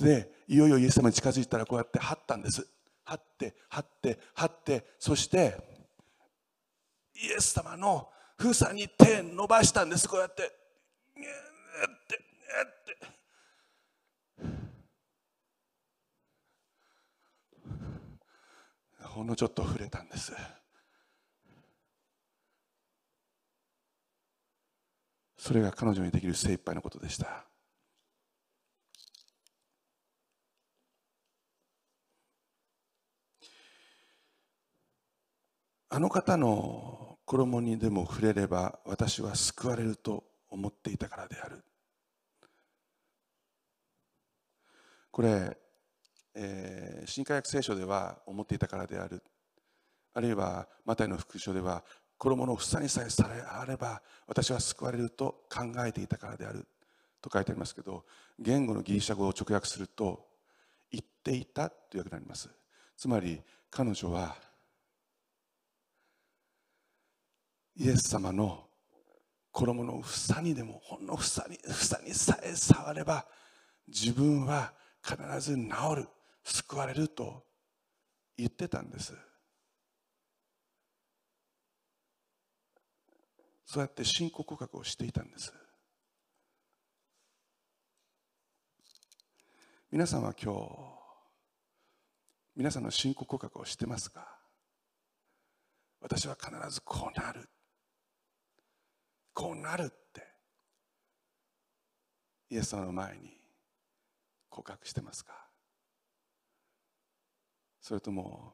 [0.00, 2.66] でいよいよイエス様に近づいたらこうやって張ったんです。
[3.04, 5.56] 張って張って張ってそして
[7.14, 10.08] イエス様の房に手伸ばしたんです。
[10.08, 10.46] こうやってっ
[12.06, 12.18] て。
[19.18, 20.32] ほんのちょっと触れたんです。
[25.36, 27.44] それが彼女にできる精一杯のことでした。
[35.88, 41.64] あの方の衣にでも触れれば私は救われると思っていたからである。
[45.10, 45.58] これ、
[46.40, 49.22] えー、新科学聖書では思っていたからである。
[50.14, 51.82] あるいはマタイの福書では
[52.16, 56.66] 衣の房にさえされあれば私は救われると考えていたからである。
[57.20, 58.04] と書いてありますけど
[58.38, 60.28] 言語のギリシャ語を直訳すると
[60.92, 62.48] 言っていたというわけになります。
[62.96, 64.36] つまり彼女は
[67.76, 68.64] イエス様の
[69.50, 73.26] 衣の房にでもほんの房に房にさえ触れば
[73.88, 74.72] 自分は
[75.02, 75.62] 必ず治
[75.96, 76.08] る。
[76.50, 77.44] 救われると
[78.36, 79.14] 言ってたんです。
[83.66, 85.52] そうやって信仰告白をしていたんです。
[89.90, 90.58] 皆さんは今日
[92.56, 94.38] 皆さんの信仰告白をしてますか？
[96.00, 97.48] 私は必ずこうなる。
[99.34, 100.26] こうなるって。
[102.50, 103.36] イエス様の前に
[104.48, 105.47] 告白してますか？
[107.88, 108.52] それとも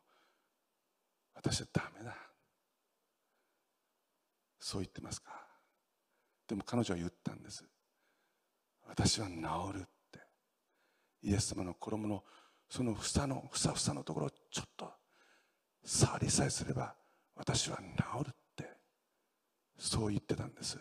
[1.35, 2.15] 私はダメだ。
[4.61, 5.33] そう言ってますか。
[6.47, 7.65] でも彼女は言ったんです。
[8.87, 9.33] 私は治
[9.77, 9.83] るっ
[10.13, 10.21] て。
[11.25, 12.23] イエス様の衣の
[12.69, 14.93] その房のふさふさのところをちょっと
[15.85, 16.95] 触りさえすれば
[17.35, 18.71] 私は治るって。
[19.77, 20.79] そう言ってたんです。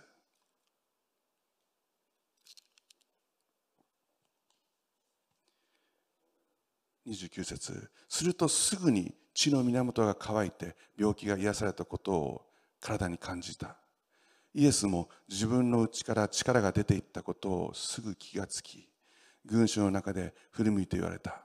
[7.08, 7.90] 29節。
[8.08, 12.46] するとすぐに血の源が乾いて病気が癒されたことを
[12.80, 13.78] 体に感じた。
[14.54, 18.88] イエスも自分の内から力が出ていったことをすぐ気がつき
[19.46, 21.44] 群衆の中で振り向いて言われた。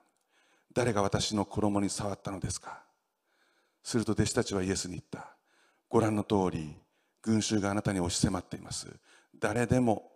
[0.75, 2.85] 誰が私の衣に触ったのですか？
[3.83, 5.35] すると弟子たちはイエスに言った。
[5.89, 6.77] ご覧の通り
[7.23, 8.87] 群衆があなたに押し迫っています。
[9.39, 10.13] 誰でも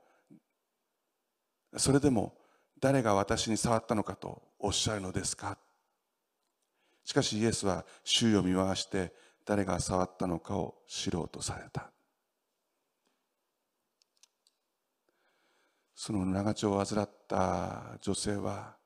[1.76, 2.34] それでも
[2.78, 5.58] 誰が私に触ったのかとおっしゃるのですか？
[7.04, 9.12] しかしイエスは周囲を見回して
[9.44, 11.90] 誰が触ったのかを知ろうとされた。
[15.96, 18.76] その長丁を患った女性は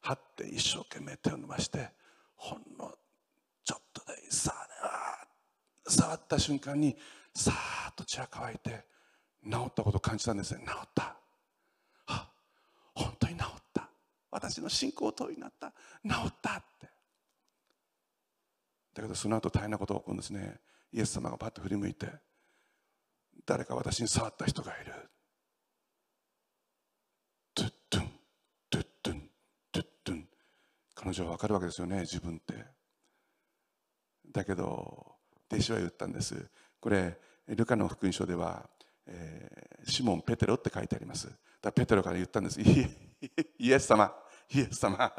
[0.00, 1.90] はって一生懸命手を伸ばして
[2.36, 2.92] ほんの
[3.64, 4.14] ちょっとで
[5.88, 6.96] 触った瞬間に
[7.34, 8.84] さーっと血が乾いて
[9.44, 10.64] 治ったことを感じたんですね。
[10.66, 11.16] 治った。
[12.06, 12.28] あ
[12.94, 13.59] 本当に治っ
[14.30, 15.72] 私の信仰通りになった。
[16.02, 16.88] 治ったって。
[18.94, 20.60] だけどその後大変なことが起こるんですね。
[20.92, 22.08] イエス様がパッと振り向いて
[23.46, 24.92] 誰か私に触った人がいる。
[27.54, 28.10] トゥットゥン
[28.70, 29.30] トゥットゥン
[29.72, 30.28] トゥットゥン。
[30.94, 32.54] 彼女は分かるわけですよね自分って。
[34.32, 35.16] だけど
[35.50, 36.48] 弟子は言ったんです。
[36.80, 37.18] これ
[37.48, 38.68] ルカの福音書では、
[39.06, 41.28] えー、シモン・ペテロって書いてあります。
[41.60, 42.60] だペテロから言ったんです。
[43.58, 44.14] イエス様
[44.52, 45.12] イエス様。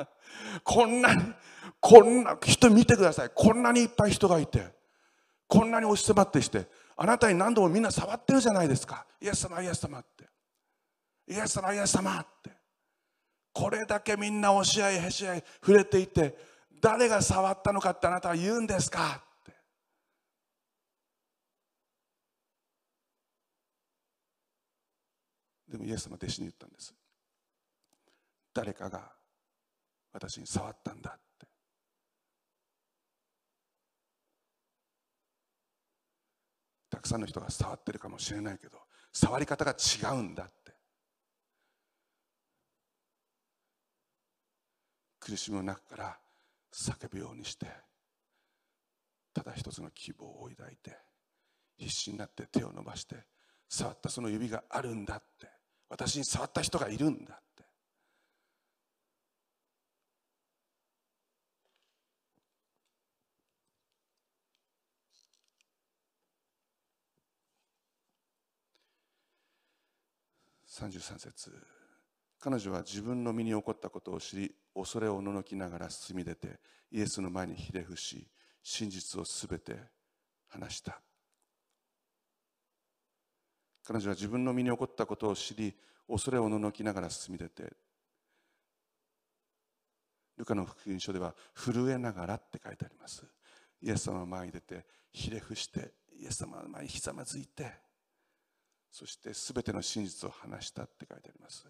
[0.63, 1.33] こんなに
[1.79, 3.31] こんな人見てください。
[3.33, 4.73] こんなにいっぱい人がいて
[5.47, 9.05] こんなに押し迫ってしてあなたに何度もみんな触ってるじゃないですか。
[9.21, 10.29] イエス様イエス様って。
[11.27, 12.51] イエス様イエス様って。
[13.53, 16.37] これだけみんな押し合いへし合い触れていて
[16.79, 19.21] 誰が触ったのかってあなたは言うんですか？
[19.41, 19.53] って。
[25.69, 26.93] でもイエス様弟子に言ったんです。
[28.53, 29.11] 誰かが
[30.13, 31.47] 私に触ったんだって。
[36.89, 38.77] たくさんの人が触ってるかもしれないけど
[39.13, 40.75] 触り方が違うんだって。
[45.19, 46.19] 苦しみの中から
[46.73, 47.67] 叫ぶようにして
[49.33, 50.97] ただ一つの希望を抱いて
[51.77, 53.15] 必死になって手を伸ばして
[53.69, 55.61] 触ったその指があるんだって。
[55.91, 57.41] 私に触った人がいるんだ
[70.89, 71.51] 33節。
[72.39, 76.59] 彼女は自分の身に起こったことを知り恐れをおののきながら進み出て
[76.91, 78.27] イエスの前にひれ伏し
[78.63, 79.75] 真実をすべて
[80.47, 80.99] 話した。
[83.83, 85.75] 彼女は自分の身に起こったことを知り
[86.07, 87.73] 恐れをおののきながら進み出て
[90.37, 93.23] ルカの福音書では震えながらって書いてあります。
[93.83, 97.90] イエス様の前に出てひれ伏してイエス様の前にひざまずいて
[98.91, 101.65] そして全ての真実を話したって書いてあります。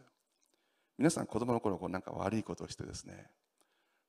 [0.97, 3.29] 皆さん子供の頃こうなんか悪いことをしてですね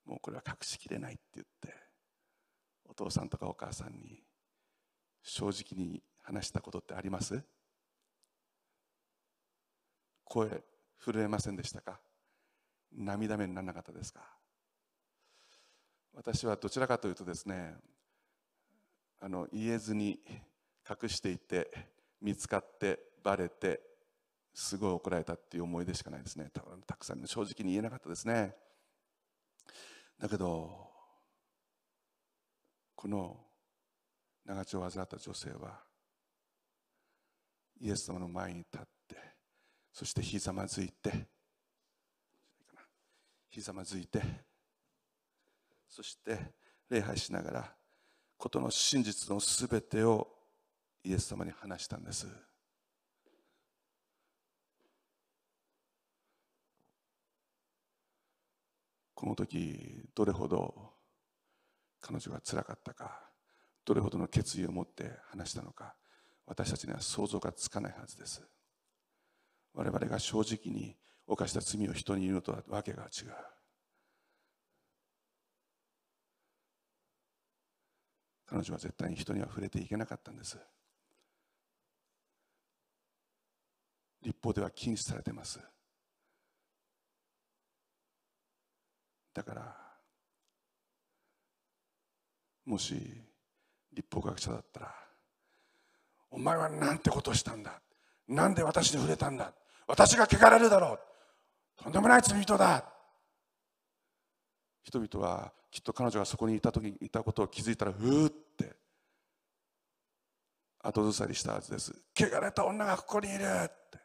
[0.04, 1.74] もうこれは隠しきれないって言って
[2.84, 4.22] お父さんとかお母さんに
[5.22, 7.42] 正直に話したことってあります？
[10.24, 10.48] 声
[10.98, 12.00] 震えませんでしたか？
[12.94, 14.20] 涙目にならなかったですか？
[16.14, 17.74] 私はどちらかというとですね
[19.20, 20.18] あの言えずに
[20.88, 21.70] 隠していて
[22.22, 23.80] 見つかってバレて
[24.54, 26.50] すごい怒られたっていう思い出しかないですね。
[26.86, 28.54] たくさん正直に言えなかったですね。
[30.18, 30.90] だけど
[32.94, 33.36] この
[34.44, 35.80] 長丁を患った女性は
[37.80, 39.16] イエス様の前に立って
[39.92, 41.26] そしてひざまずいて
[43.50, 44.22] ひざまずいて
[45.88, 46.38] そして
[46.88, 47.74] 礼拝しながら
[48.38, 50.28] ことの真実のすべてを
[51.04, 52.26] イエス様に話したんです。
[59.14, 60.94] この時どれほど
[62.00, 63.20] 彼女がつらかったか
[63.84, 65.94] どれほどの決意を持って話したのか
[66.46, 68.42] 私たちには想像がつかないはずです。
[69.74, 70.96] 我々が正直に
[71.26, 73.28] 犯した罪を人に言うのとはわけが違う。
[78.46, 80.58] 彼女は絶対に人には触れていけなかったんです。
[84.22, 85.60] 立法では禁止されてます。
[89.34, 89.76] だから
[92.64, 92.94] もし
[93.92, 94.94] 立法学者だったら
[96.30, 97.80] お前はなんてことをしたんだ？
[98.28, 99.52] なんで私に触れたんだ？
[99.86, 101.82] 私が汚れるだろう？
[101.82, 102.84] とんでもない罪人だ！
[104.84, 108.76] 人々はきっと彼女がそこにいた時にいたことを気づいたらうーって
[110.80, 111.92] 後ずさりしたはずです。
[112.16, 113.98] 汚れた女がここにいるって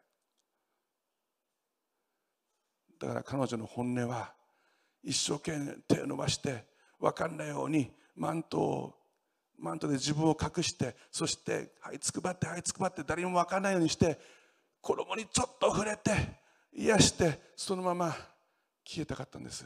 [2.99, 4.33] だから彼女の本音は
[5.03, 6.65] 一生懸命手を伸ばして
[6.99, 8.93] 分かんないようにマントを
[9.59, 14.19] マントで自分を隠してそしてはいつくばってはいつくばって誰にも分からないようにして
[14.81, 16.11] 衣にちょっと触れて
[16.73, 18.15] 癒してそのまま
[18.85, 19.65] 消えたかったんです。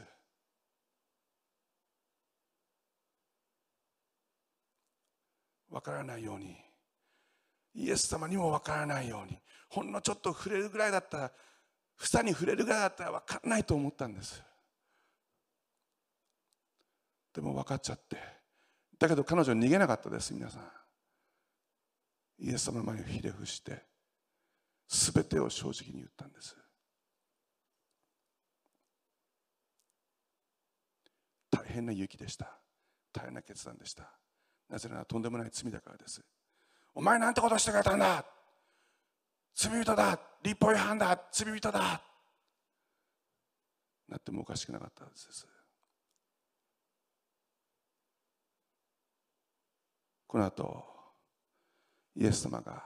[5.70, 6.56] 分からないように。
[7.74, 9.38] イエス様にも分からないように。
[9.68, 11.32] ほんのちょっと触れるぐらいだったら
[12.02, 14.42] 房に触れるぐらいだったら分からないと思ったんです。
[17.32, 18.16] でも分かっちゃって。
[18.98, 20.62] だけど彼女逃げなかったです皆さん。
[22.40, 23.84] イエス様の前にひれ伏して。
[24.88, 26.56] 全てを正直に言ったんです。
[31.50, 32.58] 大変な勇気でした。
[33.12, 34.10] 大変な決断でした。
[34.68, 36.20] なぜならとんでもない罪だからです。
[36.94, 38.24] お前なんてことしてくれたんだ。
[39.54, 40.31] 罪人だ。
[40.42, 42.02] 立法違反だ罪人だ。
[44.08, 45.46] なってもおかしくなかったはずです。
[50.26, 50.84] この後
[52.16, 52.82] イエス様が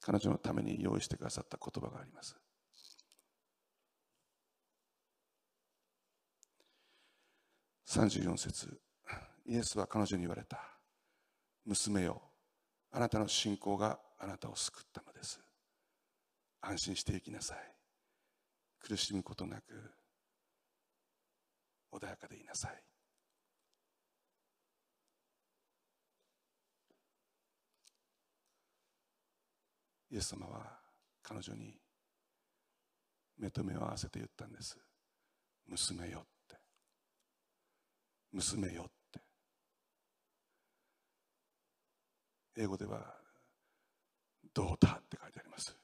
[0.00, 2.36] 彼女のために用意してくださった言葉があります。
[7.86, 8.80] 34節
[9.46, 10.58] イエスは彼女に言われた。
[11.66, 12.20] 娘よ
[12.90, 15.43] あなたの信仰があなたを救ったのです。
[16.66, 17.58] 安心して行きなさい。
[18.80, 19.62] 苦しむことなく
[21.92, 22.82] 穏やかでいなさい。
[30.10, 30.78] イエス様は
[31.22, 31.74] 彼女に
[33.36, 34.78] 目と目を合わせて言ったんです。
[35.66, 36.56] 娘よって。
[38.32, 39.20] 娘よって。
[42.56, 43.00] 英語では
[44.54, 45.83] どうだって書いてあります。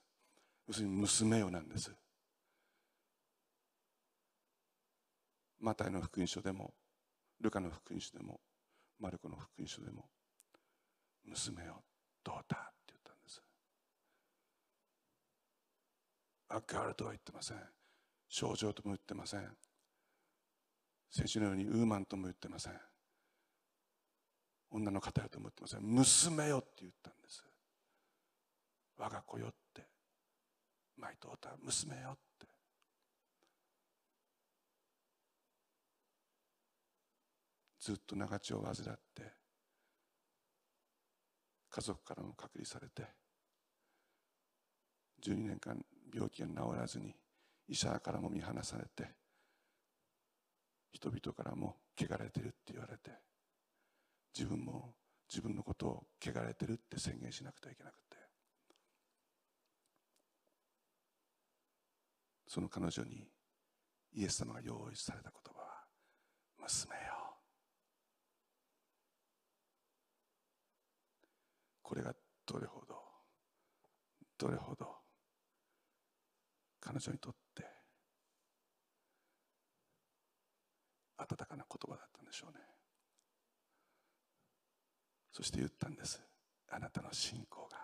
[0.71, 1.91] 要するに娘よなんです。
[5.59, 6.73] マタイの福音書でも
[7.41, 8.39] ルカの福音書でも
[9.01, 10.05] マルコの福音書でも
[11.25, 11.83] 娘よ
[12.23, 13.43] どうだって言ったんです。
[16.51, 17.57] アガールとは言ってません。
[18.29, 19.49] 症状とも言ってません。
[21.11, 22.75] 先週のようにウーマンとも言ってません。
[24.71, 25.81] 女の方よとも言ってません。
[25.83, 27.45] 娘よって言ったんです。
[28.97, 29.60] 我が子よって。
[31.01, 32.47] マイトータ娘よって。
[37.81, 38.75] ずっと長血を患っ
[39.15, 39.33] て
[41.71, 43.09] 家族からも隔離されて
[45.25, 45.83] 12年間
[46.13, 47.15] 病気が治らずに
[47.69, 49.11] 医者からも見放されて
[50.93, 53.11] 人々からも汚れてるって言われて
[54.37, 54.95] 自分も
[55.29, 58.20] 自分のことを汚れてるって宣言しなくてはいけなくて。
[62.51, 63.29] その彼女に
[64.13, 65.85] イエス様が用意された言葉は
[66.59, 67.37] 娘よ
[71.81, 72.13] これが
[72.45, 72.97] どれほど
[74.37, 74.97] どれほど
[76.81, 77.65] 彼女にとって
[81.19, 82.61] 温かな言葉だったんでしょうね。
[85.31, 86.21] そして言ったんです。
[86.69, 87.79] あなたの信仰が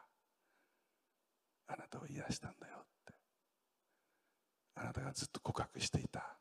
[1.69, 3.13] あなたを癒したんだよって。
[4.77, 6.39] あなたがずっと告白していた。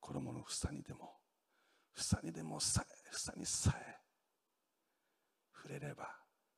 [0.00, 1.18] 衣の房にでも
[1.94, 3.96] 房にでもさえ房にさえ
[5.54, 6.08] 触れれば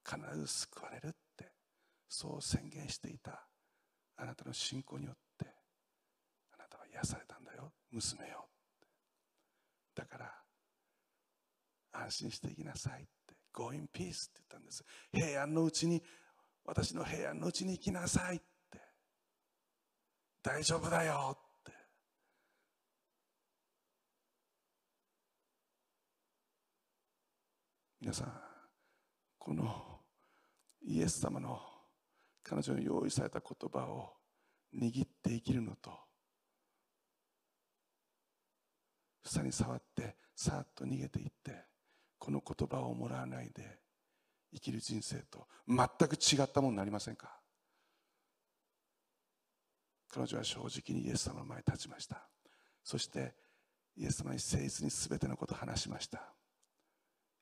[0.04, 1.52] 必ず救われるって
[2.08, 3.46] そう宣言していた。
[4.16, 5.46] あなたの信仰によって
[6.54, 8.46] あなたは癒されたんだよ娘よ
[9.94, 10.32] だから
[11.92, 14.82] 安心していきなさいって Go in peace って言ったんです。
[15.12, 16.02] 平安のうちに
[16.64, 18.51] 私の平安のうちに行きなさいって。
[20.42, 21.36] 大丈夫だよ。
[21.36, 21.72] って。
[28.00, 28.32] 皆さん
[29.38, 30.00] この
[30.84, 31.60] イエス様の
[32.42, 34.14] 彼女に用意された言葉を
[34.74, 35.92] 握って生きるのと
[39.22, 41.64] 房に触ってさっと逃げていって
[42.18, 43.78] この言葉をもらわないで
[44.52, 47.41] 生きる人生と全く違ったものになりませんか？
[50.12, 52.28] 彼女は正直にイエス様の前に立ちました。
[52.84, 53.34] そして
[53.96, 56.34] イエス様に誠実に全てのことを話しました。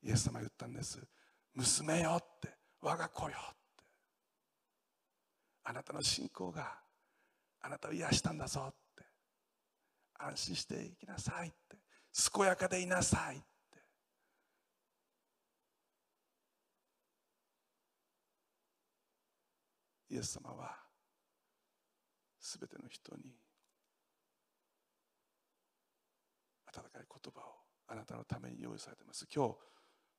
[0.02, 1.00] イエス様は言ったんです。
[1.54, 2.48] 娘よって
[2.80, 3.84] 我が子よって。
[5.64, 6.78] あなたの信仰が
[7.60, 9.04] あなたを癒したんだぞって。
[10.14, 11.76] 安心していきなさいって。
[12.32, 13.46] 健やかでいなさいって。
[20.10, 20.79] イエス様は
[22.50, 23.32] すべての人に
[26.66, 27.54] 温かい言葉を
[27.86, 29.26] あなたのために用意されています。
[29.32, 29.54] 今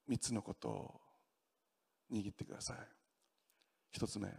[0.08, 1.02] 日3つのことを
[2.10, 2.78] 握ってください。
[3.92, 4.30] 一つ目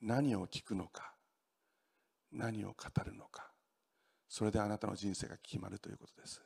[0.00, 1.14] 何を聞くのか
[2.32, 2.74] 何を語
[3.04, 3.50] るのか
[4.28, 6.42] それであなたの人生が決まるということです。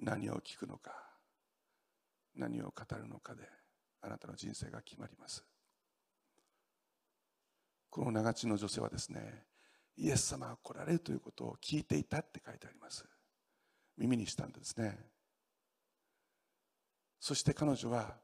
[0.00, 0.90] 何を聞くのか
[2.34, 3.48] 何を語るのかで
[4.02, 5.44] あなたの人生が決まります。
[7.90, 9.44] この長地の女性はですね
[9.96, 13.04] イエス様が来られるということを聞いていたって書いてあります。
[13.96, 14.96] 耳にしたんですね。
[17.18, 18.14] そして彼女は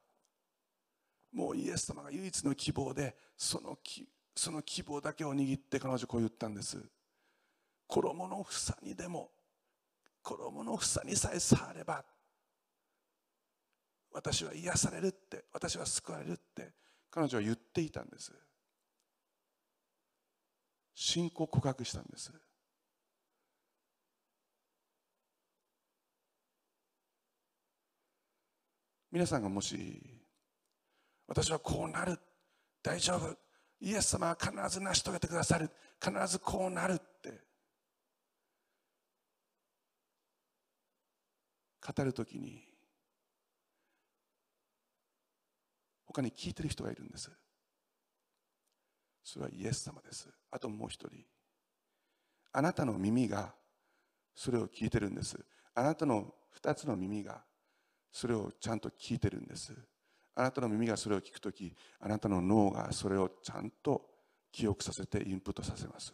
[1.32, 4.06] もうイエス様が唯一の希望でそのき
[4.36, 6.78] その希望だけを握って彼女こう言ったんです。
[7.88, 9.30] 衣の房にでも
[10.22, 12.04] 衣の房にさえ触れば
[14.12, 16.72] 私は癒されるって私は救われるって
[17.10, 18.32] 彼女は言っていたんです。
[20.94, 22.32] 信仰告白したんです。
[29.10, 30.02] 皆さんがもし
[31.28, 32.18] 私はこうなる
[32.82, 33.36] 大丈夫
[33.80, 35.70] イエス様は必ず成し遂げてくださる
[36.02, 37.40] 必ずこうなるって
[41.80, 42.64] 語るときに
[46.06, 47.30] 他に聞いてる人がいるんです。
[49.24, 50.28] それはイエス様です。
[50.50, 51.24] あともう一人。
[52.52, 53.52] あなたの耳が
[54.34, 55.36] それを聞いてるんです。
[55.74, 57.42] あなたの二つの耳が
[58.12, 59.72] それをちゃんと聞いてるんです。
[60.36, 64.02] あなたの耳がそれを聞くときあなたの脳がそれをちゃんと
[64.52, 66.12] 記憶させてインプットさせます。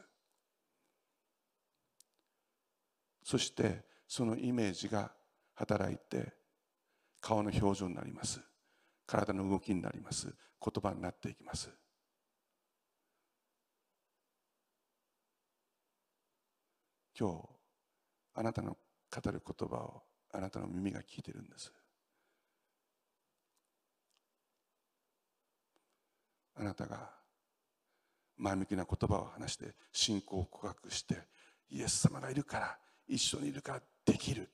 [3.25, 5.13] そしてそのイメージが
[5.55, 6.33] 働いて
[7.21, 8.41] 顔の表情になります。
[9.07, 10.27] 体の動きになります。
[10.27, 10.35] 言
[10.83, 11.71] 葉になっていきます。
[17.21, 17.49] 今日
[18.35, 18.79] あなたの
[19.15, 20.03] 語る言葉を
[20.33, 21.71] あなたの耳が聞いてるんです。
[26.57, 27.11] あなたが
[28.39, 31.19] 前向きな言葉を話して信仰を告白して
[31.69, 34.49] イエス様がいるから一緒にいるからできる。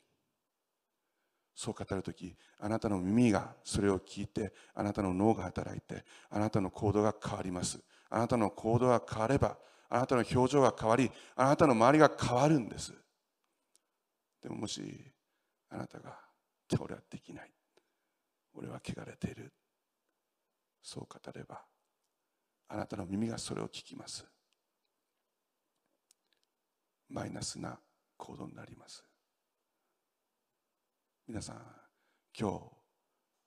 [1.55, 7.79] そう語るときあなたの耳がそれを聞いてあなたの脳が働いてあなたの行動が変わります。
[8.11, 9.57] あなたの行動が変われば
[9.89, 12.93] あなたの表情が変わりあなたの周りが変わるんです。
[14.43, 15.13] でももし
[15.71, 16.19] あなたが
[16.81, 17.53] 俺はできない
[18.55, 19.53] 俺は汚れている
[20.83, 21.63] そう語れば
[22.69, 24.27] あなたの耳がそれを聞きます。
[27.09, 27.79] マイナスな
[28.17, 29.05] 行動になります。
[31.29, 31.57] 皆さん
[32.39, 32.77] 今日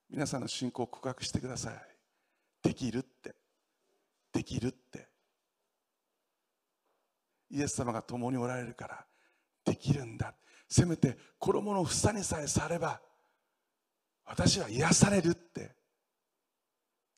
[0.10, 1.74] 皆さんの信仰を告白してください。
[2.64, 3.36] できるって。
[4.34, 5.09] できるって。
[7.52, 9.06] イエス様が共におられるから
[9.66, 10.34] できるんだ。
[10.68, 13.02] せめて衣の房にさえされば
[14.26, 15.76] 私は癒されるって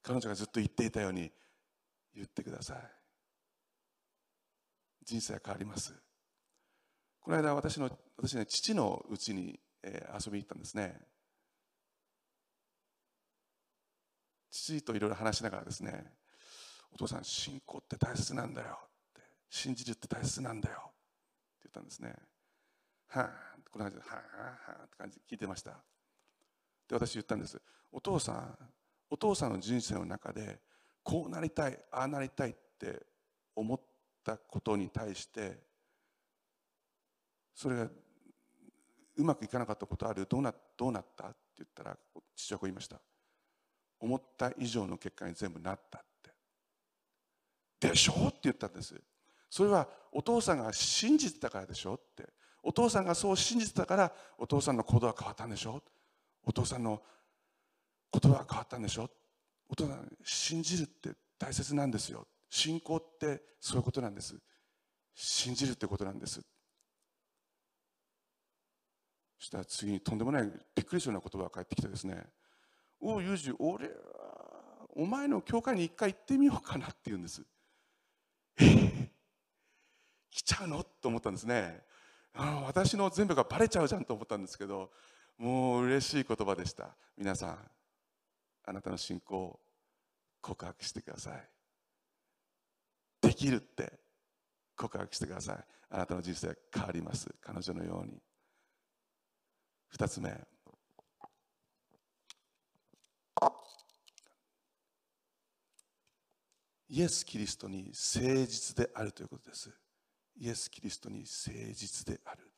[0.01, 1.31] 彼女がずっと言っていたように
[2.15, 2.77] 言ってください。
[5.03, 5.93] 人生は変わります。
[7.19, 10.99] この間私の私ね父のうちに、え、遊びに行ったんですね。
[14.49, 16.13] 父といろいろ話しながらですね
[16.93, 18.79] お父さん信仰って大切なんだよ。
[19.53, 20.77] 信じるって大切なんだよ。
[20.79, 20.91] って
[21.65, 22.15] 言ったんですね。
[23.09, 23.29] はあ
[23.69, 24.21] この話ではあは
[24.79, 25.71] あって感じで聞いてました。
[26.87, 27.61] で私言ったんです。
[27.91, 28.57] お父さん
[29.09, 30.61] お父さんの人生の中で
[31.03, 33.05] こうなりたいああなりたいって
[33.53, 33.79] 思っ
[34.23, 35.59] たことに対して
[37.53, 37.89] それが
[39.17, 40.25] うまくいかなかったことある。
[40.25, 41.27] どうなどうなった？
[41.27, 41.97] って言ったら
[42.33, 43.01] 父はこう言いました。
[43.99, 46.01] 思った以上の結果に全部なったっ
[47.79, 47.89] て。
[47.89, 48.29] でしょ？
[48.29, 48.95] って言ったんです。
[49.51, 52.27] それはお父さんが信じてたからでしょって。
[52.63, 55.83] お父さんがそう信じてたからお父さんの行動は変わったんでしょ？
[56.43, 57.01] お父さんの
[58.13, 59.09] 言葉は変わったんでしょ？
[59.67, 62.27] お父さん信じるって大切なんですよ。
[62.49, 64.35] 信仰ってそういうことなんです。
[65.15, 66.39] 信じるってことなんです。
[69.39, 70.43] そしたら次にとんでもない
[70.75, 72.23] びっくりするような言葉が返ってきてですね
[73.01, 73.93] 「おおユージ俺は
[74.95, 77.43] お前の教会に一回行ってみようかな」って言うんです、
[80.31, 80.83] 来ちゃうの？
[80.83, 81.81] と思ったんですね。
[82.33, 84.89] あの私の全部がバレちゃうじゃんと思ったんですけど
[85.37, 86.95] もう嬉しい言葉でした。
[87.17, 87.59] 皆さん
[88.65, 89.59] あなたの信仰
[90.41, 91.49] 告白してください。
[93.21, 93.91] できるって
[94.75, 95.57] 告白してください。
[95.89, 97.27] あなたの人生変わります。
[97.41, 98.21] 彼女のように。
[99.89, 100.33] 二つ目。
[106.93, 109.69] イエス・キリストに誠実であるということです。
[110.37, 112.51] イエス・キリストに誠実である。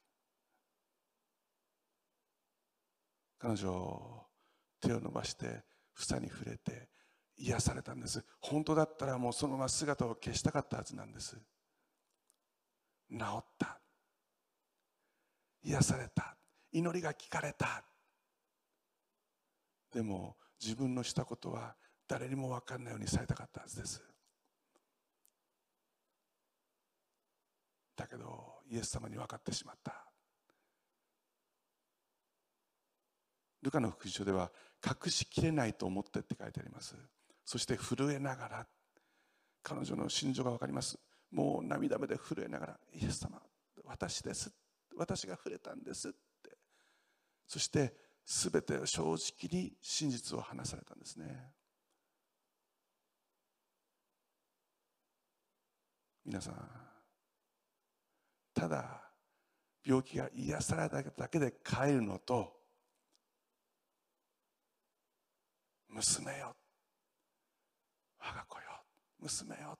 [3.39, 4.25] 彼女
[4.79, 5.63] 手を伸ばして
[5.93, 6.89] 房に触れて
[7.37, 8.23] 癒されたんです。
[8.39, 11.35] 本当だったらもうそのまま姿を消したかったはずなんです。
[13.11, 13.81] 治った。
[15.63, 16.37] 癒された。
[16.71, 17.83] 祈りが聞かれた。
[19.91, 21.75] でも自分のしたことは
[22.07, 24.12] 誰にも分かんないようにされたかったはずです。
[27.95, 30.05] だけどイエス様に分かってしまった。
[33.61, 34.51] ルカの福音書では
[34.85, 36.95] 隠しきれないと思ってって書いてあります。
[37.45, 38.67] そして震えながら
[39.61, 40.99] 彼女の心情が分かります。
[41.31, 43.41] もう涙目で震えながらイエス様
[43.85, 44.51] 私です。
[44.95, 46.57] 私が触れたんですって。
[47.47, 47.93] そして
[48.25, 49.17] 全て正直
[49.51, 51.53] に真実を話されたんですね。
[56.25, 56.82] 皆さん
[58.63, 59.01] ただ
[59.85, 62.53] 病気が癒されただけで帰るのと
[65.89, 66.55] 娘よ。
[68.19, 68.63] 我が子よ。
[69.19, 69.77] 娘よ。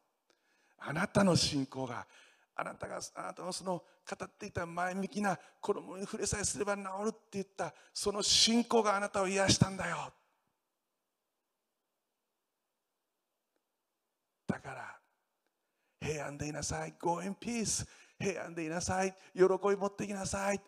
[0.80, 2.06] あなたの信仰が
[2.58, 10.12] あなたがあなたのその語っていた前向きな子供に触れさえすれば治るって言ったその信仰があなたを癒したんだよ。
[14.46, 15.00] だから
[16.02, 16.94] 平安でいなさい。
[17.00, 17.88] Go in peace
[18.24, 19.14] 平安でいなさい。
[19.36, 20.62] 喜び持っていきなさい。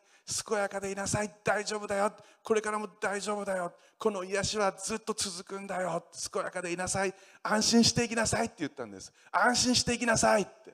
[0.47, 1.31] 健やかでいなさい。
[1.43, 2.11] 大丈夫だよ。
[2.43, 3.73] これからも大丈夫だよ。
[3.97, 6.03] この癒しはずっと続くんだよ。
[6.31, 7.13] 健やかでいなさい。
[7.43, 8.47] 安心していきなさい。
[8.47, 9.13] って言ったんです。
[9.31, 10.41] 安心していきなさい。
[10.41, 10.73] って。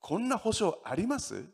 [0.00, 1.44] こんな保証あります？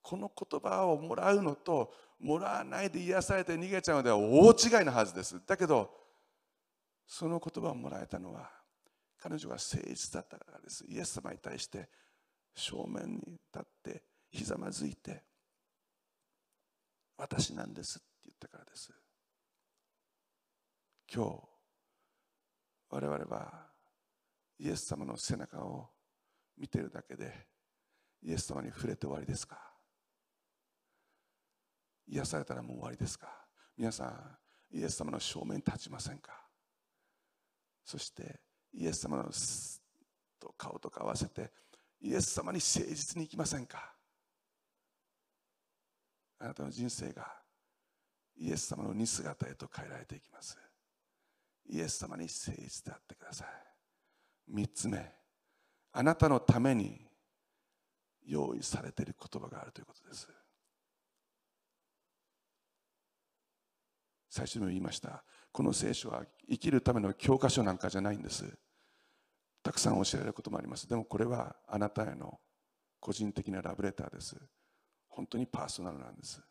[0.00, 5.40] この言葉をもらうのともらわないで癒されて逃げちゃうのでは大違いなはずです。
[5.46, 5.90] だけど
[7.06, 8.50] その言葉をもらえたのは
[9.22, 10.84] 彼女が誠実だったからです。
[10.88, 11.88] イエス様に対して
[12.56, 14.02] 正面に立って
[14.32, 15.22] ひざまずいて
[17.16, 18.92] 私なんですって言ったからです。
[21.14, 21.42] 今日
[22.90, 23.70] 我々は
[24.58, 25.90] イエス様の背中を
[26.58, 27.32] 見てるだけで
[28.22, 29.56] イエス様に触れて終わりですか？
[32.08, 33.28] 癒されたらもう終わりですか？
[33.76, 34.06] 皆さ
[34.72, 36.32] んイエス様の正面に立ちませんか？
[37.84, 38.40] そして
[38.74, 39.30] イエス様の
[40.40, 41.50] と顔とか合わせて
[42.00, 43.92] イエス様に誠実に生きませんか？
[46.40, 47.26] あなたの人生が
[48.36, 50.58] イエス様の似姿へと変えられていきます。
[51.68, 53.48] イエス様に誠実であってください。
[54.52, 55.12] 3つ目
[55.92, 57.06] あなたのために
[58.26, 60.28] 用意されている言葉があるということです。
[64.28, 65.22] 最初にも言いました。
[65.52, 68.44] この聖書は生きるための教科書なんかじゃないんです。
[69.62, 70.88] たくさん教えられることもあります。
[70.88, 72.40] でもこれはあなたへの
[72.98, 74.36] 個人的なラブレターです。
[75.08, 76.42] 本当にパーソナルなんです。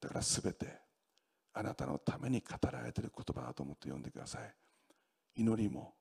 [0.00, 0.80] だからすべて
[1.52, 4.54] あなたのために語られている言葉だと思って読んでください。
[5.36, 5.94] 祈りも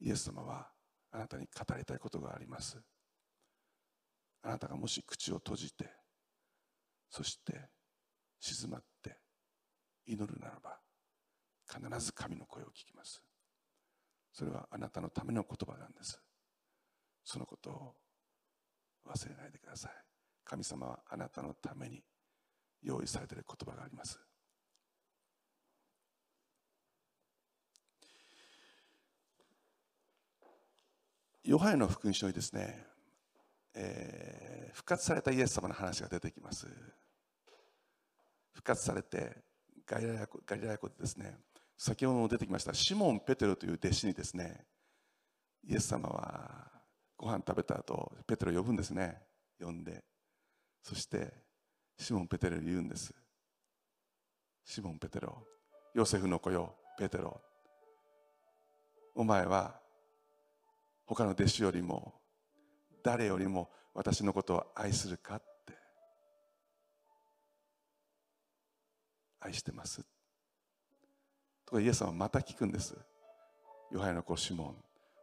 [0.00, 0.68] イエス様は
[1.12, 2.80] あなたに語りたいことがあります。
[4.42, 5.90] あなたがもし口を閉じて
[7.08, 7.68] そして
[8.40, 9.18] 静まって
[10.06, 10.78] 祈るならば
[11.68, 13.22] 必ず神の声を聞きます。
[14.32, 16.20] それはあなたのための言葉なんです。
[17.24, 17.94] そのことを
[19.08, 19.92] 忘れないでください。
[20.44, 22.02] 神様はあなたのために
[22.82, 24.18] 用意されている言葉があります。
[31.44, 32.86] ヨハネの福音書にですね、
[33.74, 36.66] えー、復活されたイエス様の話が出てきます。
[38.52, 39.36] 復活されて
[39.86, 41.36] ガリラヤガリラヤ湖でですね
[41.76, 44.66] 先ほども出てきましたシモン・ペテロという弟子にですね
[45.64, 46.70] イエス様は
[47.16, 49.20] ご飯食べた後ペテロ呼ぶんですね
[49.60, 50.04] 呼んで。
[50.82, 51.32] そして
[51.98, 53.14] シモン・ペテロに言うんです。
[54.64, 55.46] シモン・ペテロ
[55.94, 57.40] ヨセフの子よペテロ。
[59.14, 59.80] お前は
[61.04, 62.14] 他の弟子よりも
[63.02, 65.74] 誰よりも私のことを愛するかって。
[69.40, 70.02] 愛してます。
[71.66, 72.96] とかイエス様はまた聞くんです。
[73.90, 74.76] ヨハネの子シモン。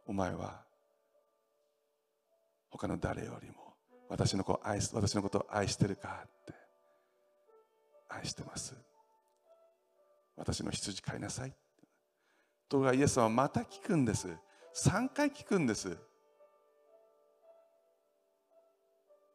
[0.06, 0.62] お前は
[2.70, 3.74] 他の誰よりも
[4.08, 6.54] 私の子を愛す私のことを愛してるかって。
[8.08, 8.74] 愛してます。
[10.36, 11.54] 私の羊飼いなさい
[12.68, 14.28] ところがイエス様はまた聞くんです。
[14.74, 15.96] 3回聞くんです。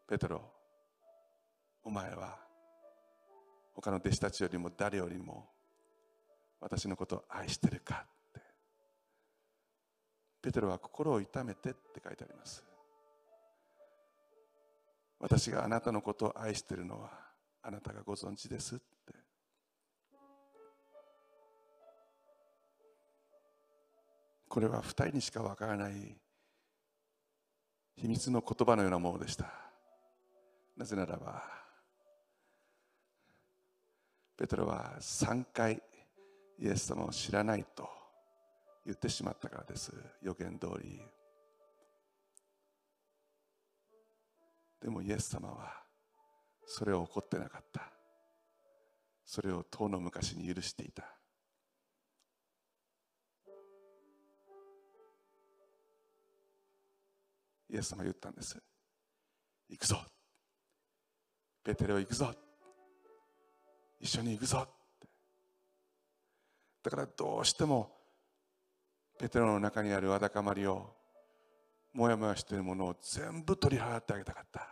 [0.08, 0.42] ペトロ
[1.84, 2.38] お前は
[3.74, 5.50] 他の弟子たちよりも誰よりも
[6.62, 8.42] 私のことを愛してるかって。
[10.42, 12.64] ペテロは心を痛めてって書いてあります。
[15.20, 17.12] 私があなたのことを愛しているのは
[17.62, 18.86] あなたがご存知ですって。
[24.48, 26.16] これは2人にしかわからない
[27.98, 29.65] 秘密の言葉のようなものでした。
[30.76, 31.44] なぜならば
[34.38, 35.82] ペトロは3回
[36.60, 37.88] イエス様を知らないと
[38.86, 39.92] 言ってしまったからです。
[40.22, 41.02] 予言通り。
[44.82, 45.74] でもイエス様は
[46.66, 47.82] それを怒ってなかった。
[49.26, 51.04] それを遠の昔に許していた。
[57.70, 58.62] イエス様言ったんです。
[59.70, 60.15] 行くぞ。
[61.66, 62.32] ペテロ行くぞ。
[64.00, 64.68] 一緒に行くぞ。
[66.84, 67.92] だからどうしても
[69.18, 70.94] ペテロの中にあるわだかまりを
[71.92, 74.68] もやもやしているものを全部取り払ってあげたかった。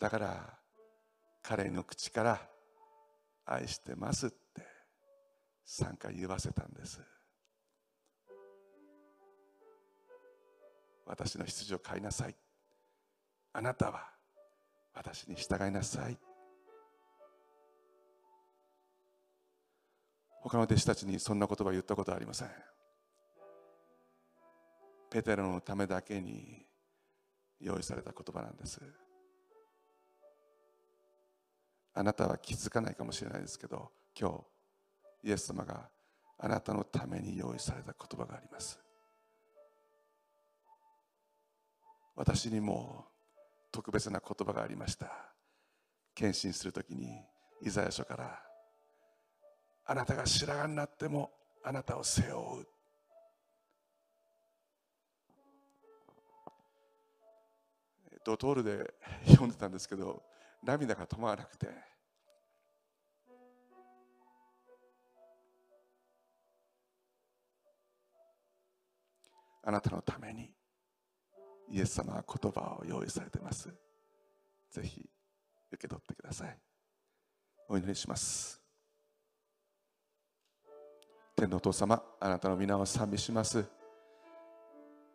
[0.00, 0.58] だから
[1.42, 2.40] 彼の口から
[3.46, 4.36] 愛してますって
[5.68, 7.00] 3回言わせたんです。
[11.06, 12.34] 私の羊を飼いなさい。
[13.52, 14.13] あなたは
[14.94, 16.16] 私に従いなさい。
[20.40, 22.48] 他の弟子たちにそんな言葉を言ったことはありません。
[25.10, 26.66] ペテロのためだけに
[27.60, 28.80] 用意された言葉なんです。
[31.94, 34.44] あなたは気づかないかもしれないですけど今
[35.22, 35.88] 日イエス様が
[36.38, 38.78] あなたのために用意された言葉があります。
[42.16, 43.06] 私にも
[43.74, 45.10] 特別な言葉がありました。
[46.14, 47.08] 献身するときに
[47.60, 48.40] イザヤ書から
[49.84, 51.32] あなたが白髪になっても
[51.64, 52.68] あなたを背負う。
[58.24, 58.94] ドトールで
[59.26, 60.22] 読んでたんですけど
[60.62, 61.66] 涙が止まらなくて。
[69.64, 70.53] あなたのために。
[71.70, 73.68] イエス様は言葉を用意されています。
[74.70, 75.08] ぜひ
[75.72, 76.58] 受け取ってください。
[77.68, 78.60] お祈りします。
[81.36, 83.64] 天のお父様あなたの皆を賛美します。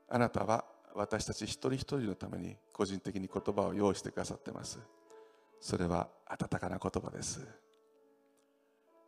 [0.09, 4.79] あなたは私たち一人一人のために個人的に言葉を用意してくださってます。
[5.61, 7.47] それは温かな言葉です。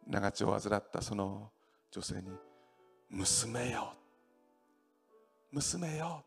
[0.08, 1.52] 長血を患ったその
[1.92, 2.30] 女性に
[3.10, 3.94] 娘よ
[5.52, 6.24] 娘よ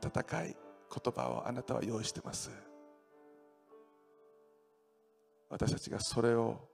[0.00, 2.50] 温かい言葉をあなたは用意してます。
[5.50, 6.68] 私たちがそれを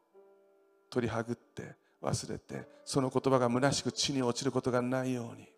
[0.90, 5.48] 取りはぐって忘れてその言葉が虚しく地に落ちることがないように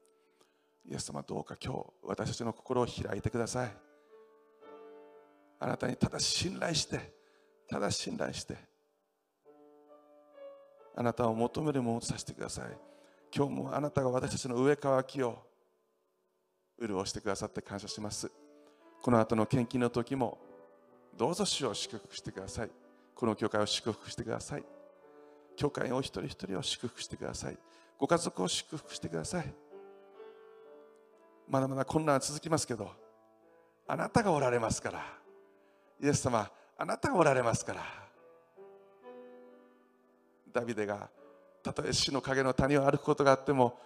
[0.88, 3.70] イエス様どうか今日私たちの心を開いてください。
[5.58, 7.14] あなたにただ信頼して
[7.68, 8.56] ただ信頼して
[10.94, 12.64] あなたを求めるものとさせてください。
[13.34, 15.42] 今日もあなたが私たちの上乾きを
[16.80, 18.30] 潤してくださって感謝します。
[19.02, 20.38] この後の献金の時も
[21.16, 22.70] どうぞ主を祝福してください。
[23.14, 24.64] この教会を祝福してください。
[25.56, 27.58] 教会を一人一人を祝福してください。
[27.98, 29.54] ご家族を祝福してください。
[31.48, 32.90] まだまだ困難は続きますけど
[33.86, 35.02] あなたがおられますから。
[36.02, 37.82] イエス様あなたがおられますから。
[40.52, 41.08] ダビデが
[41.62, 43.78] たとえ死の影の谷を歩くことがあっても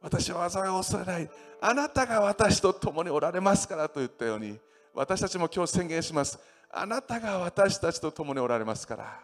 [0.00, 1.30] 私は災いを恐れない。
[1.60, 4.58] あなたが私と共におられますからと言ったように
[4.94, 6.38] 私たちも今日宣言します。
[6.70, 9.20] あなたが私たちと共におられますから。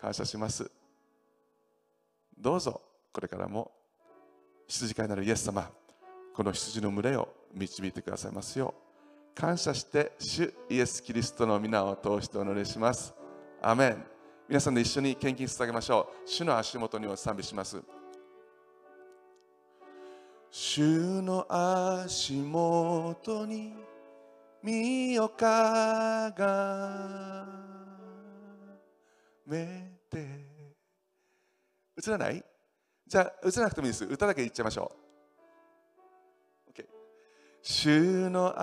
[0.00, 0.70] 感謝します。
[2.36, 2.80] どうぞ
[3.12, 3.70] これからも
[4.66, 5.70] 羊飼いなるイエス様
[6.34, 8.84] この羊の群れを導いてくださいますよう
[9.34, 13.12] 感謝して主イエス・キリストの皆を通してお祈りします。
[13.60, 14.04] アメン。
[14.48, 16.28] 皆さんで一緒に献金捧げましょう。
[16.28, 17.82] 主の足元にを賛美します。
[20.56, 23.74] 主の足元に
[24.62, 27.44] 身をかが
[29.44, 30.18] めて。
[32.06, 32.40] 映らない？
[33.04, 34.04] じゃあ映らなくてもいいです。
[34.04, 34.92] 歌だけ言っちゃいましょ
[36.68, 36.84] う、OK、
[37.60, 38.54] 主の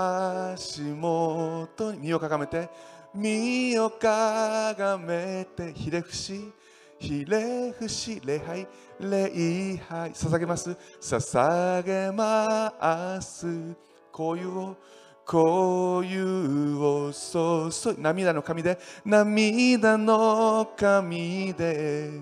[0.63, 2.69] 足元に身をかがめて
[3.13, 6.53] 身をかがめてひれ伏し
[7.01, 8.67] ひれ伏し礼拝
[8.99, 10.77] 礼拝捧げます。
[11.01, 13.75] 捧げます。
[14.11, 14.77] こういうを
[15.25, 22.21] こういうを注い涙の髪で涙の髪で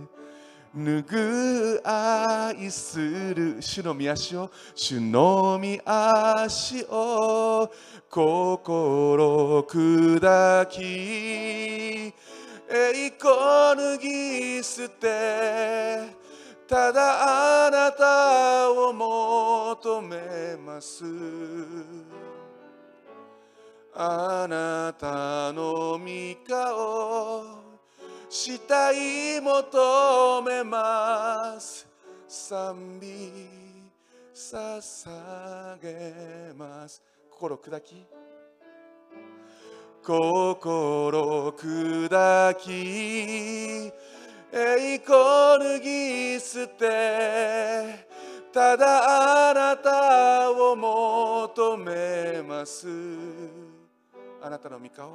[0.73, 7.69] 拭愛する主の御足を主の御足を
[8.09, 12.13] 心砕き
[12.71, 16.19] 栄光脱ぎ捨て
[16.67, 21.03] ただあなたを求めます。
[23.95, 26.05] あなたの御
[26.47, 27.43] 顔
[28.29, 31.87] したい求めます。
[32.27, 33.49] 賛美
[34.31, 37.01] 捧げます。
[37.31, 38.05] 心砕き？
[40.03, 43.91] 心砕き
[44.51, 48.09] 栄光脱ぎ捨て
[48.51, 52.87] ただあなたを求めます。
[54.41, 55.11] あなたの御顔。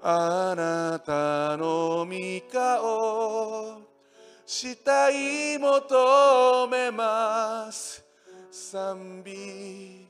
[0.00, 2.12] あなたの御
[2.52, 3.82] 顔。
[4.46, 8.04] したい求めます。
[8.52, 10.05] 賛美。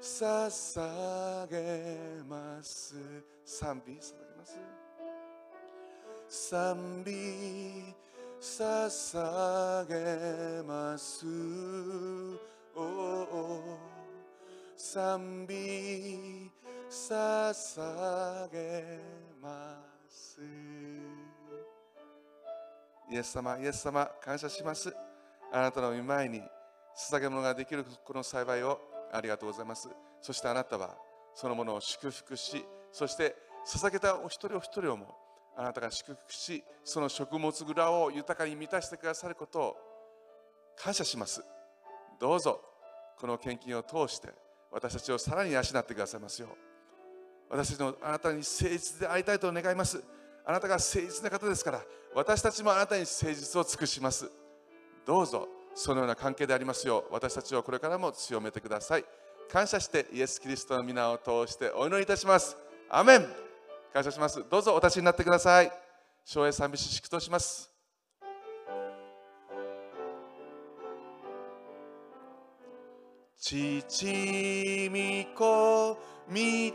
[0.00, 2.94] 捧げます。
[3.44, 4.58] 賛美捧げます。
[6.28, 7.12] 賛美
[8.40, 11.26] 捧げます。
[12.74, 13.78] おお
[14.74, 16.50] 賛美
[16.88, 18.98] 捧げ
[19.42, 20.40] ます。
[23.10, 24.90] イエス様イエス様感謝します。
[25.52, 26.42] あなたの御前に
[26.96, 29.88] 捧げ物ができるこの幸いをありがとうございます。
[30.20, 30.96] そしてあなたは
[31.34, 33.34] そのものを祝福しそして
[33.66, 35.14] 捧げたお一人お一人をも
[35.56, 39.76] あなたが祝福しその食物蔵を豊かに満たしてくださることを
[40.76, 41.44] 感謝します。
[42.18, 42.60] どうぞ
[43.18, 44.28] この献金を通して
[44.70, 46.50] 私たちをさらに養ってくださいますよう。
[47.50, 50.02] 私のあなたに誠実で会いたいと願います。
[50.44, 51.82] あなたが誠実な方ですから
[52.14, 54.30] 私たちもあなたに誠実を尽くします。
[55.04, 59.04] どうぞそのような関係でありますよう私たちをこれからも強めてください。
[59.50, 62.56] 感謝してイエス・キリストの皆を通してお祈りいたします。
[62.88, 63.26] アメン。
[63.92, 64.44] 感謝します。
[64.48, 65.72] どうぞお立ちになってください。
[66.24, 67.70] 昭栄賛美し祝祷します。
[73.36, 74.94] 父御
[75.34, 75.98] 子
[76.28, 76.72] 御霊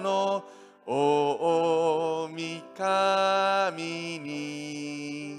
[0.00, 0.44] の
[0.86, 2.28] 大
[2.74, 5.37] 神に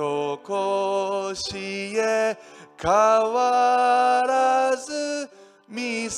[0.00, 2.34] とこしえ
[2.80, 5.28] 変わらず
[5.68, 6.08] 見栄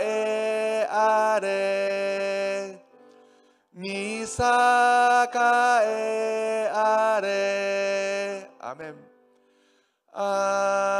[0.00, 2.84] えあれ。
[3.72, 4.30] 見栄え
[6.74, 8.50] あれ。
[8.58, 8.96] アメン
[10.12, 10.90] ア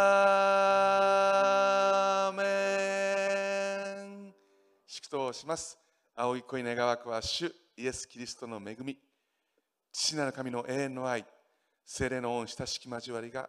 [2.32, 2.42] ーメ
[4.06, 4.32] ン
[4.86, 5.76] 祝祷します。
[6.14, 8.96] 青い恋願わくは主イエス・キリストの恵み。
[9.96, 11.24] 父なる神の永遠の愛
[11.86, 13.48] 精霊の恩親しき交わりが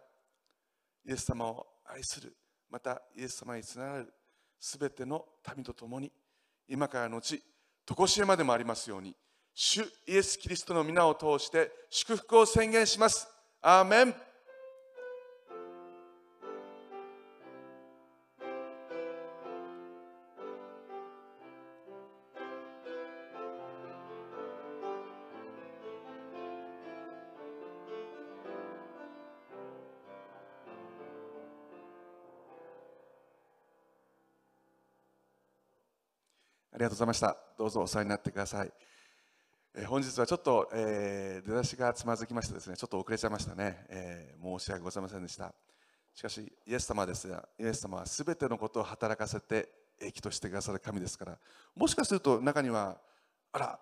[1.04, 2.36] イエス様を愛する
[2.70, 4.14] またイエス様につながる
[4.60, 5.24] すべての
[5.56, 6.12] 民と共に
[6.68, 7.42] 今からのち
[7.84, 9.14] 常しえまでもありますように
[9.54, 13.26] 主イエス・キリストの皆を通して祝福を宣言します。
[13.62, 14.14] アーメン。
[36.86, 37.36] がとうございました。
[37.58, 38.72] どうぞお世話になってください。
[39.74, 43.84] え、本日はちょっと、えー、出だしがつまずきましてですね、ちょっと遅れちゃいましたね。
[43.88, 45.52] えー、申し訳ございませんでした。
[46.14, 49.68] しかし、イエス様ですが、イエス様はすべてのことを働かせて
[50.00, 51.38] 益としてくださる神ですから、
[51.74, 53.00] もしかすると中には、
[53.52, 53.80] あら、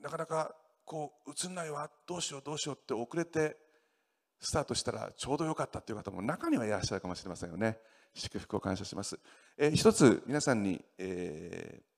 [0.00, 0.54] なかなか
[0.86, 3.56] こう映んないわ、どうしようどうしようって遅れて
[4.40, 7.78] スタートしたらちょうどよかったという方も中にはいらっしゃるかもしれませんよね。
[8.14, 9.18] 祝福を感謝します。
[9.56, 11.89] えー、一つ皆さんに、えー、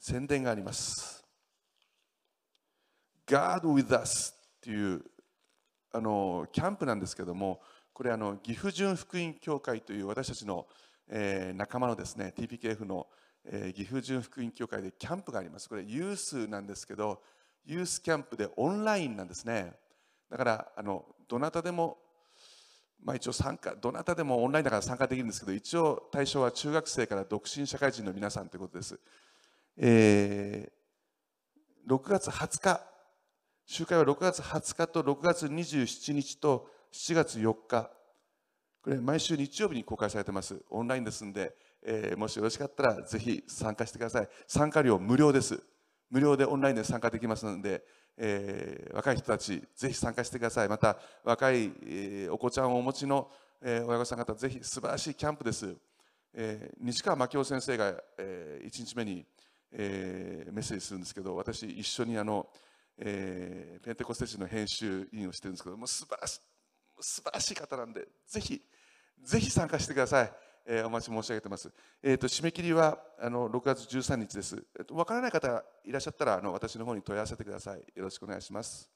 [0.00, 1.22] 宣伝があります。
[3.26, 5.04] God with us っていう
[5.92, 7.60] あのキャンプなんですけども、
[7.92, 10.66] これあの岐阜純福音教会という私たちの、
[11.06, 13.08] えー、仲間のですね TPKF の、
[13.44, 15.68] えー、岐阜純福音教会でキャンプがあります。
[15.68, 17.20] これユースなんですけど、
[17.66, 19.74] ユースキャンプでオンラインなんですね。
[20.30, 21.98] だからあのどなたでも
[23.02, 28.98] まあ、一応参加、どなたでもオンラインだから参加できるんですけど、一応対象は中学生から独身社会人の皆さんということです。
[29.82, 32.82] えー、6月20日、
[33.64, 37.90] 集会は6月20日と6月27日と7月4日、
[38.82, 40.62] これ毎週日曜日に公開されてます。
[40.68, 44.28] オンラインですんで、えー、もしよろしかったらぜひ参加してください。
[44.46, 45.62] 参加料無料です。
[46.10, 47.82] 無料でオンラインで参加できますので、
[48.18, 50.68] えー、若い人たち、ぜひ参加してください。
[50.68, 53.30] また、若い、えー、お子ちゃんをお持ちの、
[53.62, 55.74] えー、親御さん方、ぜひ素晴らしいキャンプです。
[56.34, 59.24] えー、西川真紀夫先生が、えー、1日目に、
[59.72, 62.48] えー、メッセージするんですけど、私、一緒にあの、
[62.98, 66.40] えー、ペンテコステージの編集委員をしてるんですけど、もう素晴らしい、
[67.00, 68.60] 素晴らしい方なんで、ぜひ、
[69.22, 70.32] ぜひ参加してください。
[70.66, 71.72] えー、お待ち申し上げてます。
[72.02, 74.62] えーと、締め切りはあの6月13日です。
[74.78, 77.78] えーと、分からない方いらっしゃったらあの私の方に問い合わせてください。
[77.78, 78.90] よろしくお願いします。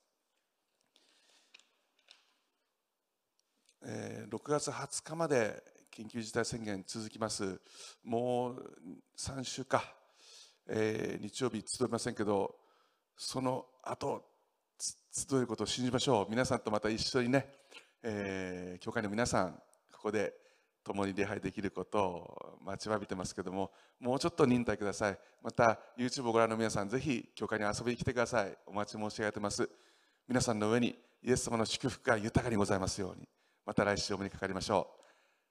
[3.87, 5.63] えー、6月20日まで
[5.95, 7.61] 緊急事態宣言続きます。
[8.03, 8.73] もう
[9.19, 9.95] 3週か、
[10.67, 12.57] えー、日曜日集めませんけど、
[13.17, 14.23] その後
[15.13, 16.27] 集えることを信じましょう。
[16.31, 17.47] 皆さんとまた一緒にね、
[18.03, 19.53] えー、教会の皆さん、
[19.93, 20.35] ここで
[20.83, 23.71] 共に礼拝できることを待ちわびてますけども、
[24.01, 25.19] もうちょっと忍耐ください。
[25.43, 28.57] また、YouTube をご覧の皆さん、ぜひ教会に遊びに来てください。
[28.67, 29.69] お待ち申し上げてます。
[30.29, 33.27] 皆さんの上にイエス様の祝福が豊かにございますように。
[33.65, 35.05] また来週お目にかかりましょう。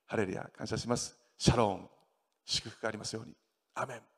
[0.06, 1.18] ハレルヤ、感謝します。
[1.38, 1.90] シャローン、
[2.46, 3.36] 祝福がありますように。
[3.76, 4.13] アメン